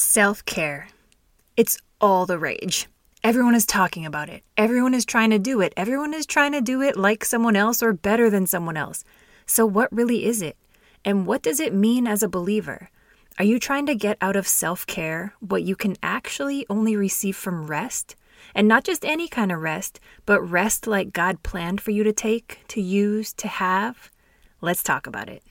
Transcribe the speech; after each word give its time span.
Self 0.00 0.42
care. 0.46 0.88
It's 1.58 1.76
all 2.00 2.24
the 2.24 2.38
rage. 2.38 2.88
Everyone 3.22 3.54
is 3.54 3.66
talking 3.66 4.06
about 4.06 4.30
it. 4.30 4.42
Everyone 4.56 4.94
is 4.94 5.04
trying 5.04 5.28
to 5.28 5.38
do 5.38 5.60
it. 5.60 5.74
Everyone 5.76 6.14
is 6.14 6.24
trying 6.24 6.52
to 6.52 6.62
do 6.62 6.80
it 6.80 6.96
like 6.96 7.22
someone 7.22 7.54
else 7.54 7.82
or 7.82 7.92
better 7.92 8.30
than 8.30 8.46
someone 8.46 8.78
else. 8.78 9.04
So, 9.44 9.66
what 9.66 9.92
really 9.92 10.24
is 10.24 10.40
it? 10.40 10.56
And 11.04 11.26
what 11.26 11.42
does 11.42 11.60
it 11.60 11.74
mean 11.74 12.06
as 12.06 12.22
a 12.22 12.30
believer? 12.30 12.88
Are 13.38 13.44
you 13.44 13.60
trying 13.60 13.84
to 13.86 13.94
get 13.94 14.16
out 14.22 14.36
of 14.36 14.48
self 14.48 14.86
care 14.86 15.34
what 15.40 15.64
you 15.64 15.76
can 15.76 15.96
actually 16.02 16.64
only 16.70 16.96
receive 16.96 17.36
from 17.36 17.66
rest? 17.66 18.16
And 18.54 18.66
not 18.66 18.84
just 18.84 19.04
any 19.04 19.28
kind 19.28 19.52
of 19.52 19.60
rest, 19.60 20.00
but 20.24 20.40
rest 20.40 20.86
like 20.86 21.12
God 21.12 21.42
planned 21.42 21.82
for 21.82 21.90
you 21.90 22.04
to 22.04 22.12
take, 22.14 22.60
to 22.68 22.80
use, 22.80 23.34
to 23.34 23.48
have? 23.48 24.10
Let's 24.62 24.82
talk 24.82 25.06
about 25.06 25.28
it. 25.28 25.42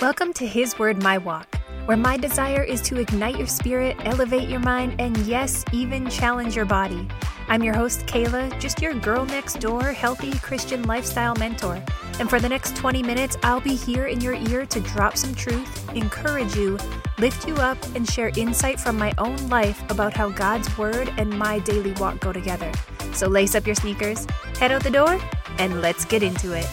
Welcome 0.00 0.32
to 0.34 0.46
His 0.46 0.78
Word, 0.78 1.02
My 1.02 1.18
Walk, 1.18 1.56
where 1.86 1.96
my 1.96 2.16
desire 2.16 2.62
is 2.62 2.80
to 2.82 3.00
ignite 3.00 3.36
your 3.36 3.48
spirit, 3.48 3.96
elevate 4.04 4.48
your 4.48 4.60
mind, 4.60 4.94
and 5.00 5.16
yes, 5.26 5.64
even 5.72 6.08
challenge 6.08 6.54
your 6.54 6.66
body. 6.66 7.08
I'm 7.48 7.64
your 7.64 7.74
host, 7.74 8.06
Kayla, 8.06 8.60
just 8.60 8.80
your 8.80 8.94
girl 8.94 9.24
next 9.26 9.54
door, 9.54 9.82
healthy 9.82 10.38
Christian 10.38 10.84
lifestyle 10.84 11.34
mentor. 11.34 11.82
And 12.20 12.30
for 12.30 12.38
the 12.38 12.48
next 12.48 12.76
20 12.76 13.02
minutes, 13.02 13.36
I'll 13.42 13.60
be 13.60 13.74
here 13.74 14.06
in 14.06 14.20
your 14.20 14.34
ear 14.34 14.66
to 14.66 14.78
drop 14.78 15.16
some 15.16 15.34
truth, 15.34 15.92
encourage 15.92 16.54
you, 16.54 16.78
lift 17.18 17.48
you 17.48 17.56
up, 17.56 17.76
and 17.96 18.08
share 18.08 18.30
insight 18.36 18.78
from 18.78 18.96
my 18.96 19.12
own 19.18 19.48
life 19.48 19.82
about 19.90 20.14
how 20.14 20.28
God's 20.28 20.78
Word 20.78 21.12
and 21.16 21.36
my 21.36 21.58
daily 21.58 21.90
walk 21.94 22.20
go 22.20 22.32
together. 22.32 22.70
So 23.14 23.26
lace 23.26 23.56
up 23.56 23.66
your 23.66 23.74
sneakers, 23.74 24.28
head 24.60 24.70
out 24.70 24.84
the 24.84 24.92
door, 24.92 25.20
and 25.58 25.82
let's 25.82 26.04
get 26.04 26.22
into 26.22 26.52
it. 26.52 26.68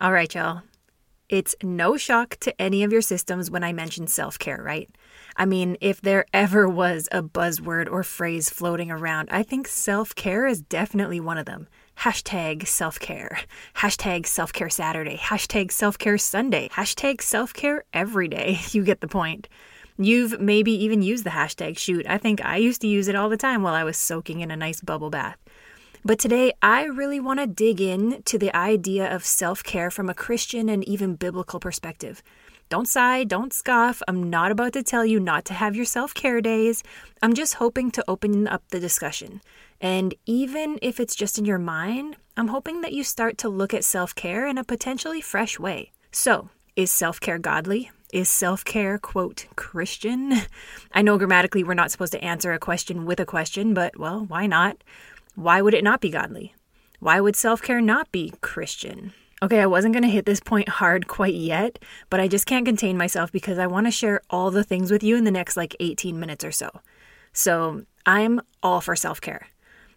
All 0.00 0.12
right, 0.12 0.32
y'all. 0.32 0.62
It's 1.28 1.56
no 1.60 1.96
shock 1.96 2.36
to 2.42 2.62
any 2.62 2.84
of 2.84 2.92
your 2.92 3.02
systems 3.02 3.50
when 3.50 3.64
I 3.64 3.72
mention 3.72 4.06
self 4.06 4.38
care, 4.38 4.62
right? 4.62 4.88
I 5.36 5.44
mean, 5.44 5.76
if 5.80 6.00
there 6.00 6.24
ever 6.32 6.68
was 6.68 7.08
a 7.10 7.20
buzzword 7.20 7.90
or 7.90 8.04
phrase 8.04 8.48
floating 8.48 8.92
around, 8.92 9.28
I 9.32 9.42
think 9.42 9.66
self 9.66 10.14
care 10.14 10.46
is 10.46 10.62
definitely 10.62 11.18
one 11.18 11.36
of 11.36 11.46
them. 11.46 11.66
Hashtag 11.98 12.68
self 12.68 13.00
care. 13.00 13.40
Hashtag 13.74 14.26
self 14.26 14.52
care 14.52 14.70
Saturday. 14.70 15.16
Hashtag 15.16 15.72
self 15.72 15.98
care 15.98 16.16
Sunday. 16.16 16.68
Hashtag 16.68 17.20
self 17.20 17.52
care 17.52 17.82
every 17.92 18.28
day. 18.28 18.60
You 18.70 18.84
get 18.84 19.00
the 19.00 19.08
point. 19.08 19.48
You've 19.98 20.40
maybe 20.40 20.70
even 20.84 21.02
used 21.02 21.24
the 21.24 21.30
hashtag 21.30 21.76
shoot. 21.76 22.06
I 22.08 22.18
think 22.18 22.44
I 22.44 22.58
used 22.58 22.82
to 22.82 22.86
use 22.86 23.08
it 23.08 23.16
all 23.16 23.28
the 23.28 23.36
time 23.36 23.64
while 23.64 23.74
I 23.74 23.82
was 23.82 23.96
soaking 23.96 24.38
in 24.38 24.52
a 24.52 24.56
nice 24.56 24.80
bubble 24.80 25.10
bath. 25.10 25.38
But 26.04 26.18
today, 26.18 26.52
I 26.62 26.84
really 26.84 27.20
want 27.20 27.40
to 27.40 27.46
dig 27.46 27.80
in 27.80 28.22
to 28.24 28.38
the 28.38 28.54
idea 28.54 29.12
of 29.12 29.24
self 29.24 29.62
care 29.62 29.90
from 29.90 30.08
a 30.08 30.14
Christian 30.14 30.68
and 30.68 30.86
even 30.88 31.16
biblical 31.16 31.60
perspective. 31.60 32.22
Don't 32.68 32.86
sigh, 32.86 33.24
don't 33.24 33.52
scoff. 33.52 34.02
I'm 34.06 34.28
not 34.28 34.50
about 34.50 34.74
to 34.74 34.82
tell 34.82 35.04
you 35.04 35.18
not 35.18 35.46
to 35.46 35.54
have 35.54 35.74
your 35.74 35.84
self 35.84 36.14
care 36.14 36.40
days. 36.40 36.82
I'm 37.22 37.34
just 37.34 37.54
hoping 37.54 37.90
to 37.92 38.04
open 38.06 38.46
up 38.46 38.62
the 38.68 38.80
discussion. 38.80 39.40
And 39.80 40.14
even 40.26 40.78
if 40.82 41.00
it's 41.00 41.16
just 41.16 41.38
in 41.38 41.44
your 41.44 41.58
mind, 41.58 42.16
I'm 42.36 42.48
hoping 42.48 42.82
that 42.82 42.92
you 42.92 43.04
start 43.04 43.38
to 43.38 43.48
look 43.48 43.72
at 43.72 43.84
self 43.84 44.14
care 44.14 44.46
in 44.46 44.58
a 44.58 44.64
potentially 44.64 45.20
fresh 45.20 45.58
way. 45.58 45.92
So, 46.12 46.50
is 46.76 46.90
self 46.90 47.20
care 47.20 47.38
godly? 47.38 47.90
Is 48.12 48.28
self 48.28 48.64
care, 48.64 48.98
quote, 48.98 49.46
Christian? 49.56 50.34
I 50.92 51.02
know 51.02 51.18
grammatically 51.18 51.64
we're 51.64 51.74
not 51.74 51.90
supposed 51.90 52.12
to 52.12 52.24
answer 52.24 52.52
a 52.52 52.58
question 52.58 53.04
with 53.04 53.18
a 53.18 53.26
question, 53.26 53.74
but 53.74 53.98
well, 53.98 54.24
why 54.26 54.46
not? 54.46 54.82
Why 55.38 55.62
would 55.62 55.74
it 55.74 55.84
not 55.84 56.00
be 56.00 56.10
godly? 56.10 56.56
Why 56.98 57.20
would 57.20 57.36
self 57.36 57.62
care 57.62 57.80
not 57.80 58.10
be 58.10 58.32
Christian? 58.40 59.12
Okay, 59.40 59.60
I 59.60 59.66
wasn't 59.66 59.94
going 59.94 60.02
to 60.02 60.10
hit 60.10 60.26
this 60.26 60.40
point 60.40 60.68
hard 60.68 61.06
quite 61.06 61.34
yet, 61.34 61.78
but 62.10 62.18
I 62.18 62.26
just 62.26 62.44
can't 62.44 62.66
contain 62.66 62.96
myself 62.96 63.30
because 63.30 63.56
I 63.56 63.68
want 63.68 63.86
to 63.86 63.92
share 63.92 64.20
all 64.30 64.50
the 64.50 64.64
things 64.64 64.90
with 64.90 65.04
you 65.04 65.14
in 65.14 65.22
the 65.22 65.30
next 65.30 65.56
like 65.56 65.76
18 65.78 66.18
minutes 66.18 66.44
or 66.44 66.50
so. 66.50 66.80
So 67.32 67.84
I'm 68.04 68.40
all 68.64 68.80
for 68.80 68.96
self 68.96 69.20
care. 69.20 69.46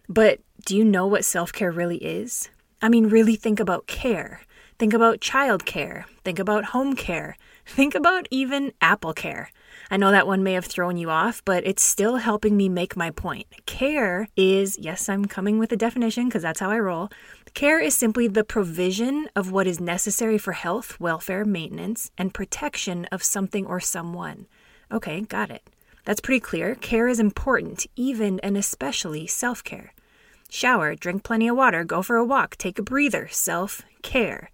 But 0.08 0.38
do 0.64 0.76
you 0.76 0.84
know 0.84 1.08
what 1.08 1.24
self 1.24 1.52
care 1.52 1.72
really 1.72 1.96
is? 1.96 2.48
I 2.80 2.88
mean, 2.88 3.08
really 3.08 3.34
think 3.34 3.58
about 3.58 3.88
care. 3.88 4.42
Think 4.78 4.94
about 4.94 5.20
child 5.20 5.66
care. 5.66 6.06
Think 6.22 6.38
about 6.38 6.66
home 6.66 6.94
care. 6.94 7.36
Think 7.66 7.96
about 7.96 8.28
even 8.30 8.74
Apple 8.80 9.12
Care. 9.12 9.50
I 9.92 9.98
know 9.98 10.10
that 10.10 10.26
one 10.26 10.42
may 10.42 10.54
have 10.54 10.64
thrown 10.64 10.96
you 10.96 11.10
off, 11.10 11.42
but 11.44 11.66
it's 11.66 11.82
still 11.82 12.16
helping 12.16 12.56
me 12.56 12.70
make 12.70 12.96
my 12.96 13.10
point. 13.10 13.46
Care 13.66 14.26
is, 14.38 14.78
yes, 14.78 15.06
I'm 15.06 15.26
coming 15.26 15.58
with 15.58 15.70
a 15.70 15.76
definition 15.76 16.28
because 16.28 16.40
that's 16.40 16.60
how 16.60 16.70
I 16.70 16.78
roll. 16.78 17.10
Care 17.52 17.78
is 17.78 17.94
simply 17.94 18.26
the 18.26 18.42
provision 18.42 19.28
of 19.36 19.52
what 19.52 19.66
is 19.66 19.80
necessary 19.80 20.38
for 20.38 20.52
health, 20.52 20.98
welfare, 20.98 21.44
maintenance, 21.44 22.10
and 22.16 22.32
protection 22.32 23.04
of 23.12 23.22
something 23.22 23.66
or 23.66 23.80
someone. 23.80 24.46
Okay, 24.90 25.20
got 25.20 25.50
it. 25.50 25.68
That's 26.06 26.22
pretty 26.22 26.40
clear. 26.40 26.74
Care 26.74 27.06
is 27.06 27.20
important, 27.20 27.86
even 27.94 28.40
and 28.40 28.56
especially 28.56 29.26
self 29.26 29.62
care. 29.62 29.92
Shower, 30.48 30.94
drink 30.94 31.22
plenty 31.22 31.48
of 31.48 31.56
water, 31.58 31.84
go 31.84 32.00
for 32.00 32.16
a 32.16 32.24
walk, 32.24 32.56
take 32.56 32.78
a 32.78 32.82
breather, 32.82 33.28
self 33.30 33.82
care. 34.00 34.50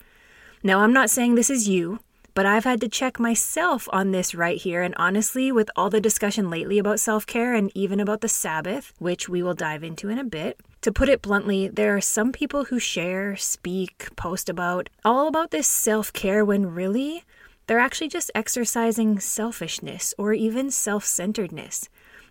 Now, 0.65 0.81
I'm 0.81 0.93
not 0.93 1.11
saying 1.11 1.37
this 1.37 1.49
is 1.49 1.69
you. 1.69 2.01
But 2.39 2.47
I've 2.47 2.63
had 2.63 2.81
to 2.83 2.89
check 2.89 3.19
myself 3.19 3.89
on 3.93 4.13
this 4.13 4.33
right 4.33 4.59
here. 4.59 4.81
And 4.81 4.95
honestly, 4.97 5.51
with 5.51 5.73
all 5.75 5.91
the 5.91 6.01
discussion 6.01 6.49
lately 6.49 6.79
about 6.79 7.01
self 7.01 7.27
care 7.27 7.53
and 7.53 7.73
even 7.75 7.99
about 7.99 8.21
the 8.21 8.29
Sabbath, 8.29 8.93
which 9.01 9.29
we 9.29 9.43
will 9.43 9.55
dive 9.55 9.83
into 9.83 10.09
in 10.09 10.21
a 10.21 10.25
bit, 10.25 10.61
to 10.83 10.93
put 10.93 11.09
it 11.09 11.21
bluntly, 11.21 11.67
there 11.67 11.97
are 11.97 12.01
some 12.01 12.31
people 12.31 12.67
who 12.67 12.79
share, 12.79 13.35
speak, 13.35 14.15
post 14.15 14.49
about 14.49 14.89
all 15.05 15.27
about 15.27 15.51
this 15.51 15.67
self 15.67 16.13
care 16.13 16.45
when 16.45 16.73
really 16.73 17.25
they're 17.67 17.81
actually 17.81 18.07
just 18.07 18.31
exercising 18.37 19.19
selfishness 19.19 20.15
or 20.17 20.33
even 20.33 20.71
self 20.71 21.05
centeredness. 21.05 21.89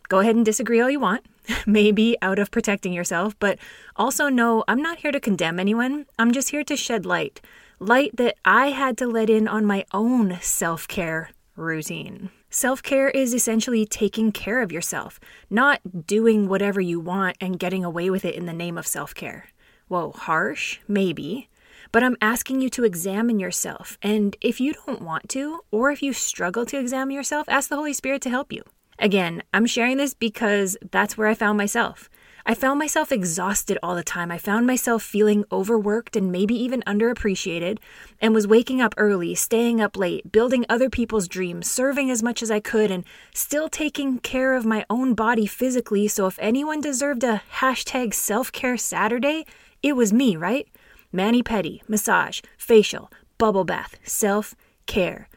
Go 0.07 0.19
ahead 0.19 0.37
and 0.37 0.45
disagree 0.45 0.79
all 0.79 0.89
you 0.89 1.01
want, 1.01 1.25
maybe 1.65 2.15
out 2.21 2.39
of 2.39 2.49
protecting 2.49 2.93
yourself, 2.93 3.37
but 3.39 3.59
also 3.97 4.29
know 4.29 4.63
I'm 4.69 4.81
not 4.81 4.99
here 4.99 5.11
to 5.11 5.19
condemn 5.19 5.59
anyone. 5.59 6.05
I'm 6.17 6.31
just 6.31 6.51
here 6.51 6.63
to 6.63 6.77
shed 6.77 7.05
light 7.05 7.41
light 7.79 8.15
that 8.17 8.35
I 8.45 8.67
had 8.67 8.97
to 8.99 9.07
let 9.07 9.29
in 9.29 9.47
on 9.47 9.65
my 9.65 9.85
own 9.93 10.39
self 10.41 10.87
care 10.87 11.31
routine. 11.55 12.29
Self 12.49 12.81
care 12.81 13.09
is 13.09 13.33
essentially 13.33 13.85
taking 13.85 14.31
care 14.31 14.61
of 14.61 14.71
yourself, 14.71 15.19
not 15.49 16.07
doing 16.07 16.47
whatever 16.47 16.81
you 16.81 16.99
want 16.99 17.37
and 17.41 17.59
getting 17.59 17.83
away 17.83 18.09
with 18.09 18.25
it 18.25 18.35
in 18.35 18.45
the 18.45 18.53
name 18.53 18.77
of 18.77 18.87
self 18.87 19.13
care. 19.13 19.49
Whoa, 19.87 20.11
harsh? 20.11 20.79
Maybe. 20.87 21.49
But 21.91 22.03
I'm 22.03 22.17
asking 22.21 22.61
you 22.61 22.69
to 22.71 22.83
examine 22.83 23.39
yourself. 23.39 23.97
And 24.01 24.35
if 24.41 24.59
you 24.59 24.73
don't 24.73 25.01
want 25.01 25.29
to, 25.29 25.61
or 25.71 25.89
if 25.89 26.03
you 26.03 26.11
struggle 26.11 26.65
to 26.65 26.77
examine 26.77 27.15
yourself, 27.15 27.47
ask 27.47 27.69
the 27.69 27.77
Holy 27.77 27.93
Spirit 27.93 28.21
to 28.23 28.29
help 28.29 28.51
you. 28.51 28.63
Again, 28.99 29.43
I'm 29.53 29.65
sharing 29.65 29.97
this 29.97 30.13
because 30.13 30.75
that's 30.91 31.17
where 31.17 31.27
I 31.27 31.33
found 31.33 31.57
myself. 31.57 32.09
I 32.49 32.53
found 32.53 32.79
myself 32.79 33.11
exhausted 33.11 33.77
all 33.83 33.93
the 33.93 34.05
time. 34.05 34.31
I 34.31 34.37
found 34.37 34.65
myself 34.65 35.03
feeling 35.03 35.43
overworked 35.51 36.15
and 36.15 36.31
maybe 36.31 36.55
even 36.55 36.81
underappreciated, 36.83 37.77
and 38.21 38.33
was 38.33 38.47
waking 38.47 38.79
up 38.79 38.95
early, 38.95 39.35
staying 39.35 39.81
up 39.81 39.97
late, 39.97 40.31
building 40.31 40.65
other 40.69 40.89
people's 40.89 41.27
dreams, 41.27 41.69
serving 41.69 42.09
as 42.09 42.23
much 42.23 42.41
as 42.41 42.49
I 42.49 42.61
could, 42.61 42.89
and 42.89 43.03
still 43.33 43.67
taking 43.67 44.19
care 44.19 44.55
of 44.55 44.65
my 44.65 44.85
own 44.89 45.13
body 45.13 45.45
physically. 45.45 46.07
So 46.07 46.25
if 46.25 46.39
anyone 46.39 46.79
deserved 46.79 47.25
a 47.25 47.41
hashtag 47.55 48.13
self 48.13 48.49
care 48.53 48.77
Saturday, 48.77 49.45
it 49.83 49.97
was 49.97 50.13
me, 50.13 50.37
right? 50.37 50.69
Mani 51.11 51.43
pedi, 51.43 51.81
massage, 51.89 52.39
facial, 52.57 53.11
bubble 53.37 53.65
bath, 53.65 53.97
self 54.03 54.55
care. 54.85 55.27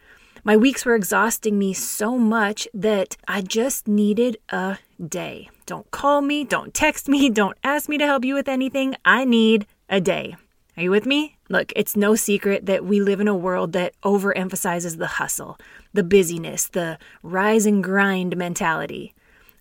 My 0.44 0.56
weeks 0.56 0.86
were 0.86 0.94
exhausting 0.94 1.58
me 1.58 1.72
so 1.72 2.16
much 2.16 2.68
that 2.72 3.16
I 3.26 3.42
just 3.42 3.88
needed 3.88 4.36
a 4.48 4.78
day. 5.08 5.48
Don't 5.66 5.90
call 5.90 6.20
me, 6.20 6.44
don't 6.44 6.74
text 6.74 7.08
me, 7.08 7.30
don't 7.40 7.56
ask 7.64 7.88
me 7.88 7.98
to 7.98 8.06
help 8.06 8.24
you 8.24 8.34
with 8.34 8.48
anything. 8.48 8.94
I 9.04 9.24
need 9.24 9.66
a 9.88 10.00
day. 10.00 10.36
Are 10.76 10.82
you 10.82 10.90
with 10.90 11.06
me? 11.06 11.36
Look, 11.48 11.72
it's 11.76 11.96
no 11.96 12.14
secret 12.14 12.66
that 12.66 12.84
we 12.84 13.00
live 13.00 13.20
in 13.20 13.28
a 13.28 13.36
world 13.36 13.72
that 13.72 13.94
overemphasizes 14.02 14.98
the 14.98 15.06
hustle, 15.06 15.58
the 15.92 16.04
busyness, 16.04 16.68
the 16.68 16.98
rise 17.22 17.66
and 17.66 17.82
grind 17.82 18.36
mentality. 18.36 19.14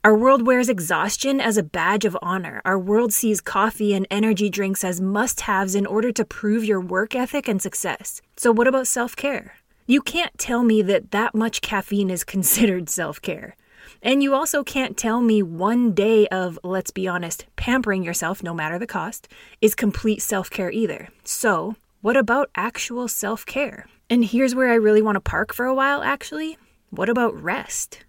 Our 0.04 0.16
world 0.16 0.48
wears 0.48 0.70
exhaustion 0.70 1.42
as 1.42 1.58
a 1.58 1.64
badge 1.64 2.06
of 2.06 2.18
honor. 2.22 2.62
Our 2.64 2.80
world 2.80 3.12
sees 3.12 3.42
coffee 3.42 3.94
and 3.94 4.08
energy 4.10 4.50
drinks 4.50 4.84
as 4.86 5.02
must 5.02 5.42
haves 5.42 5.76
in 5.76 5.86
order 5.86 6.14
to 6.14 6.24
prove 6.24 6.64
your 6.64 6.80
work 6.80 7.16
ethic 7.16 7.50
and 7.50 7.62
success. 7.62 8.22
So, 8.38 8.54
what 8.54 8.68
about 8.68 8.88
self 8.88 9.14
care? 9.14 9.56
You 9.88 10.02
can't 10.02 10.38
tell 10.38 10.64
me 10.64 10.82
that 10.84 11.12
that 11.12 11.36
much 11.36 11.60
caffeine 11.60 12.10
is 12.10 12.24
considered 12.36 12.90
self 12.90 13.22
care. 13.22 13.58
And 14.02 14.24
you 14.24 14.34
also 14.34 14.64
can't 14.64 14.96
tell 14.96 15.22
me 15.22 15.44
one 15.44 15.92
day 15.92 16.28
of, 16.28 16.58
let's 16.64 16.92
be 16.92 17.08
honest, 17.08 17.46
pampering 17.56 18.04
yourself, 18.04 18.42
no 18.42 18.54
matter 18.54 18.80
the 18.80 18.88
cost, 18.88 19.28
is 19.62 19.76
complete 19.76 20.22
self 20.22 20.50
care 20.50 20.72
either. 20.72 21.10
So, 21.24 21.76
what 22.02 22.16
about 22.16 22.50
actual 22.56 23.08
self 23.08 23.46
care? 23.46 23.88
And 24.10 24.24
here's 24.24 24.56
where 24.56 24.72
I 24.72 24.76
really 24.76 25.02
want 25.02 25.18
to 25.18 25.22
park 25.22 25.54
for 25.54 25.66
a 25.66 25.76
while, 25.76 26.02
actually. 26.02 26.58
What 26.90 27.10
about 27.10 27.42
rest? 27.42 28.06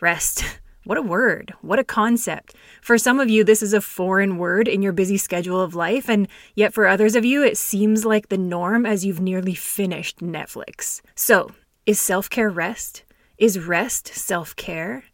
Rest. 0.00 0.44
What 0.84 0.96
a 0.96 1.02
word. 1.02 1.52
What 1.60 1.78
a 1.78 1.84
concept. 1.84 2.54
For 2.80 2.96
some 2.96 3.20
of 3.20 3.28
you, 3.28 3.44
this 3.44 3.62
is 3.62 3.74
a 3.74 3.82
foreign 3.82 4.38
word 4.38 4.66
in 4.66 4.80
your 4.80 4.94
busy 4.94 5.18
schedule 5.18 5.60
of 5.60 5.74
life, 5.74 6.08
and 6.08 6.26
yet 6.54 6.72
for 6.72 6.86
others 6.86 7.14
of 7.14 7.24
you, 7.24 7.44
it 7.44 7.58
seems 7.58 8.06
like 8.06 8.28
the 8.28 8.38
norm 8.38 8.86
as 8.86 9.04
you've 9.04 9.20
nearly 9.20 9.54
finished 9.54 10.20
Netflix. 10.20 11.02
So, 11.14 11.50
is 11.84 12.00
self 12.00 12.30
care 12.30 12.48
rest? 12.48 13.04
Is 13.36 13.58
rest 13.58 14.08
self 14.08 14.56
care? 14.56 15.04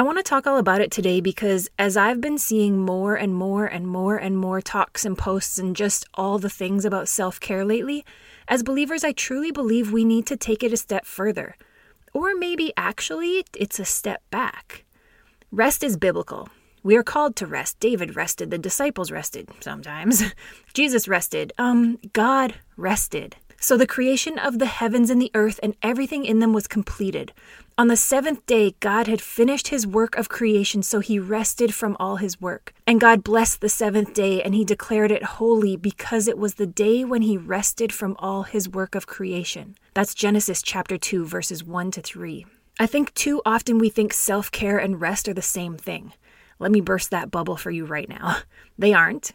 I 0.00 0.02
want 0.02 0.16
to 0.16 0.22
talk 0.22 0.46
all 0.46 0.56
about 0.56 0.80
it 0.80 0.90
today 0.90 1.20
because 1.20 1.68
as 1.78 1.94
I've 1.94 2.22
been 2.22 2.38
seeing 2.38 2.78
more 2.78 3.16
and 3.16 3.34
more 3.34 3.66
and 3.66 3.86
more 3.86 4.16
and 4.16 4.34
more 4.34 4.62
talks 4.62 5.04
and 5.04 5.18
posts 5.18 5.58
and 5.58 5.76
just 5.76 6.06
all 6.14 6.38
the 6.38 6.48
things 6.48 6.86
about 6.86 7.06
self 7.06 7.38
care 7.38 7.66
lately, 7.66 8.06
as 8.48 8.62
believers, 8.62 9.04
I 9.04 9.12
truly 9.12 9.52
believe 9.52 9.92
we 9.92 10.06
need 10.06 10.24
to 10.28 10.38
take 10.38 10.62
it 10.62 10.72
a 10.72 10.78
step 10.78 11.04
further. 11.04 11.54
Or 12.14 12.34
maybe 12.34 12.72
actually 12.78 13.44
it's 13.54 13.78
a 13.78 13.84
step 13.84 14.22
back. 14.30 14.86
Rest 15.52 15.84
is 15.84 15.98
biblical. 15.98 16.48
We 16.82 16.96
are 16.96 17.02
called 17.02 17.36
to 17.36 17.46
rest. 17.46 17.78
David 17.78 18.16
rested. 18.16 18.50
The 18.50 18.56
disciples 18.56 19.12
rested 19.12 19.50
sometimes. 19.60 20.22
Jesus 20.72 21.08
rested. 21.08 21.52
Um, 21.58 21.98
God 22.14 22.54
rested. 22.78 23.36
So 23.62 23.76
the 23.76 23.86
creation 23.86 24.38
of 24.38 24.58
the 24.58 24.64
heavens 24.64 25.10
and 25.10 25.20
the 25.20 25.30
earth 25.34 25.60
and 25.62 25.76
everything 25.82 26.24
in 26.24 26.38
them 26.38 26.54
was 26.54 26.66
completed. 26.66 27.34
On 27.76 27.88
the 27.88 27.96
seventh 27.96 28.46
day, 28.46 28.74
God 28.80 29.06
had 29.06 29.20
finished 29.20 29.68
his 29.68 29.86
work 29.86 30.16
of 30.16 30.30
creation, 30.30 30.82
so 30.82 31.00
he 31.00 31.18
rested 31.18 31.74
from 31.74 31.94
all 32.00 32.16
his 32.16 32.40
work. 32.40 32.72
And 32.86 32.98
God 32.98 33.22
blessed 33.22 33.60
the 33.60 33.68
seventh 33.68 34.14
day, 34.14 34.42
and 34.42 34.54
he 34.54 34.64
declared 34.64 35.12
it 35.12 35.22
holy 35.22 35.76
because 35.76 36.26
it 36.26 36.38
was 36.38 36.54
the 36.54 36.66
day 36.66 37.04
when 37.04 37.20
he 37.20 37.36
rested 37.36 37.92
from 37.92 38.16
all 38.18 38.44
his 38.44 38.66
work 38.66 38.94
of 38.94 39.06
creation. 39.06 39.76
That's 39.92 40.14
Genesis 40.14 40.62
chapter 40.62 40.96
2, 40.96 41.26
verses 41.26 41.62
1 41.62 41.90
to 41.92 42.00
3. 42.00 42.46
I 42.78 42.86
think 42.86 43.12
too 43.12 43.42
often 43.44 43.78
we 43.78 43.90
think 43.90 44.14
self 44.14 44.50
care 44.50 44.78
and 44.78 45.02
rest 45.02 45.28
are 45.28 45.34
the 45.34 45.42
same 45.42 45.76
thing. 45.76 46.14
Let 46.58 46.72
me 46.72 46.80
burst 46.80 47.10
that 47.10 47.30
bubble 47.30 47.56
for 47.56 47.70
you 47.70 47.84
right 47.84 48.08
now. 48.08 48.38
They 48.78 48.94
aren't. 48.94 49.32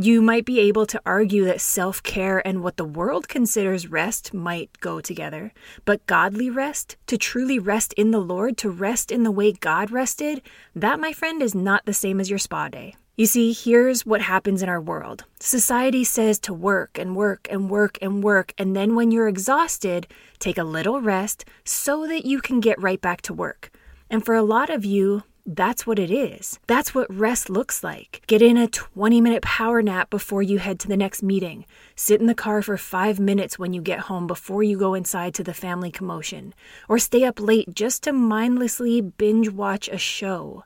You 0.00 0.22
might 0.22 0.44
be 0.44 0.60
able 0.60 0.86
to 0.86 1.02
argue 1.04 1.44
that 1.46 1.60
self 1.60 2.04
care 2.04 2.40
and 2.46 2.62
what 2.62 2.76
the 2.76 2.84
world 2.84 3.26
considers 3.26 3.88
rest 3.90 4.32
might 4.32 4.78
go 4.78 5.00
together, 5.00 5.52
but 5.84 6.06
godly 6.06 6.50
rest, 6.50 6.96
to 7.08 7.18
truly 7.18 7.58
rest 7.58 7.94
in 7.94 8.12
the 8.12 8.20
Lord, 8.20 8.56
to 8.58 8.70
rest 8.70 9.10
in 9.10 9.24
the 9.24 9.32
way 9.32 9.50
God 9.50 9.90
rested, 9.90 10.40
that, 10.72 11.00
my 11.00 11.12
friend, 11.12 11.42
is 11.42 11.52
not 11.52 11.84
the 11.84 11.92
same 11.92 12.20
as 12.20 12.30
your 12.30 12.38
spa 12.38 12.68
day. 12.68 12.94
You 13.16 13.26
see, 13.26 13.52
here's 13.52 14.06
what 14.06 14.20
happens 14.20 14.62
in 14.62 14.68
our 14.68 14.80
world 14.80 15.24
society 15.40 16.04
says 16.04 16.38
to 16.40 16.54
work 16.54 16.96
and 16.96 17.16
work 17.16 17.48
and 17.50 17.68
work 17.68 17.98
and 18.00 18.22
work, 18.22 18.54
and 18.56 18.76
then 18.76 18.94
when 18.94 19.10
you're 19.10 19.26
exhausted, 19.26 20.06
take 20.38 20.58
a 20.58 20.62
little 20.62 21.00
rest 21.00 21.44
so 21.64 22.06
that 22.06 22.24
you 22.24 22.40
can 22.40 22.60
get 22.60 22.80
right 22.80 23.00
back 23.00 23.20
to 23.22 23.34
work. 23.34 23.72
And 24.08 24.24
for 24.24 24.36
a 24.36 24.44
lot 24.44 24.70
of 24.70 24.84
you, 24.84 25.24
that's 25.48 25.86
what 25.86 25.98
it 25.98 26.10
is. 26.10 26.58
That's 26.66 26.94
what 26.94 27.12
rest 27.12 27.48
looks 27.48 27.82
like. 27.82 28.20
Get 28.26 28.42
in 28.42 28.58
a 28.58 28.68
20 28.68 29.22
minute 29.22 29.42
power 29.42 29.80
nap 29.80 30.10
before 30.10 30.42
you 30.42 30.58
head 30.58 30.78
to 30.80 30.88
the 30.88 30.96
next 30.96 31.22
meeting. 31.22 31.64
Sit 31.96 32.20
in 32.20 32.26
the 32.26 32.34
car 32.34 32.60
for 32.60 32.76
five 32.76 33.18
minutes 33.18 33.58
when 33.58 33.72
you 33.72 33.80
get 33.80 34.00
home 34.00 34.26
before 34.26 34.62
you 34.62 34.76
go 34.76 34.92
inside 34.92 35.32
to 35.34 35.42
the 35.42 35.54
family 35.54 35.90
commotion. 35.90 36.52
Or 36.86 36.98
stay 36.98 37.24
up 37.24 37.40
late 37.40 37.74
just 37.74 38.02
to 38.02 38.12
mindlessly 38.12 39.00
binge 39.00 39.48
watch 39.48 39.88
a 39.88 39.96
show. 39.96 40.64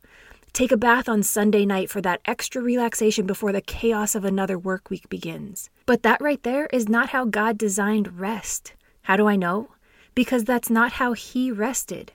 Take 0.52 0.72
a 0.72 0.76
bath 0.76 1.08
on 1.08 1.22
Sunday 1.22 1.64
night 1.64 1.88
for 1.88 2.00
that 2.00 2.20
extra 2.24 2.60
relaxation 2.60 3.24
before 3.24 3.52
the 3.52 3.60
chaos 3.60 4.16
of 4.16 4.24
another 4.24 4.58
work 4.58 4.90
week 4.90 5.08
begins. 5.08 5.70
But 5.86 6.02
that 6.02 6.20
right 6.20 6.42
there 6.42 6.66
is 6.72 6.88
not 6.88 7.10
how 7.10 7.24
God 7.24 7.56
designed 7.56 8.18
rest. 8.18 8.74
How 9.02 9.16
do 9.16 9.28
I 9.28 9.36
know? 9.36 9.70
Because 10.16 10.42
that's 10.42 10.68
not 10.68 10.92
how 10.92 11.12
He 11.12 11.52
rested. 11.52 12.12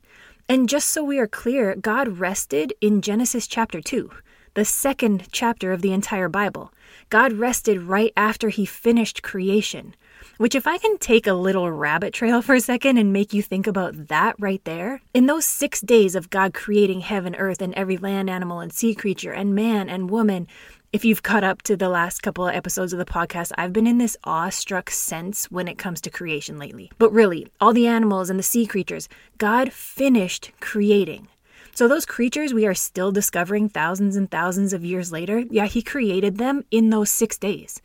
And 0.50 0.70
just 0.70 0.92
so 0.92 1.04
we 1.04 1.20
are 1.20 1.28
clear, 1.28 1.76
God 1.76 2.20
rested 2.20 2.74
in 2.80 3.02
Genesis 3.02 3.48
chapter 3.48 3.82
2, 3.82 4.10
the 4.54 4.64
second 4.64 5.28
chapter 5.34 5.74
of 5.74 5.82
the 5.82 5.92
entire 5.92 6.30
Bible. 6.30 6.72
God 7.10 7.34
rested 7.34 7.82
right 7.82 8.14
after 8.16 8.48
He 8.48 8.66
finished 8.66 9.22
creation. 9.22 9.94
Which, 10.38 10.56
if 10.56 10.66
I 10.66 10.78
can 10.78 11.00
take 11.00 11.28
a 11.28 11.34
little 11.34 11.70
rabbit 11.70 12.14
trail 12.14 12.42
for 12.44 12.56
a 12.56 12.62
second 12.62 12.98
and 12.98 13.12
make 13.12 13.34
you 13.34 13.42
think 13.42 13.68
about 13.68 14.08
that 14.08 14.38
right 14.40 14.64
there, 14.64 15.02
in 15.14 15.26
those 15.26 15.46
six 15.46 15.82
days 15.82 16.16
of 16.16 16.30
God 16.30 16.54
creating 16.54 17.02
heaven, 17.02 17.36
earth, 17.36 17.62
and 17.62 17.74
every 17.74 17.98
land 17.98 18.30
animal 18.30 18.62
and 18.62 18.72
sea 18.72 18.96
creature, 18.96 19.34
and 19.34 19.54
man 19.54 19.90
and 19.90 20.10
woman, 20.10 20.48
if 20.94 21.04
you've 21.04 21.24
caught 21.24 21.44
up 21.44 21.62
to 21.64 21.76
the 21.76 21.90
last 21.90 22.24
couple 22.24 22.48
of 22.48 22.56
episodes 22.56 22.94
of 22.94 23.00
the 23.00 23.06
podcast, 23.06 23.52
I've 23.58 23.74
been 23.74 23.88
in 23.88 23.98
this 23.98 24.16
awestruck 24.24 24.90
sense 24.90 25.52
when 25.52 25.68
it 25.68 25.78
comes 25.78 26.00
to 26.02 26.10
creation 26.10 26.58
lately. 26.58 26.92
But 26.98 27.12
really, 27.12 27.48
all 27.60 27.74
the 27.74 27.88
animals 27.88 28.30
and 28.30 28.40
the 28.40 28.44
sea 28.44 28.66
creatures, 28.66 29.10
God 29.38 29.74
finished 29.74 30.52
creating. 30.62 31.28
So, 31.74 31.88
those 31.88 32.06
creatures 32.06 32.54
we 32.54 32.66
are 32.66 32.74
still 32.74 33.12
discovering 33.12 33.68
thousands 33.68 34.16
and 34.16 34.32
thousands 34.32 34.72
of 34.72 34.86
years 34.86 35.12
later, 35.12 35.40
yeah, 35.52 35.66
He 35.66 35.82
created 35.82 36.38
them 36.38 36.64
in 36.72 36.90
those 36.90 37.12
six 37.12 37.38
days. 37.38 37.82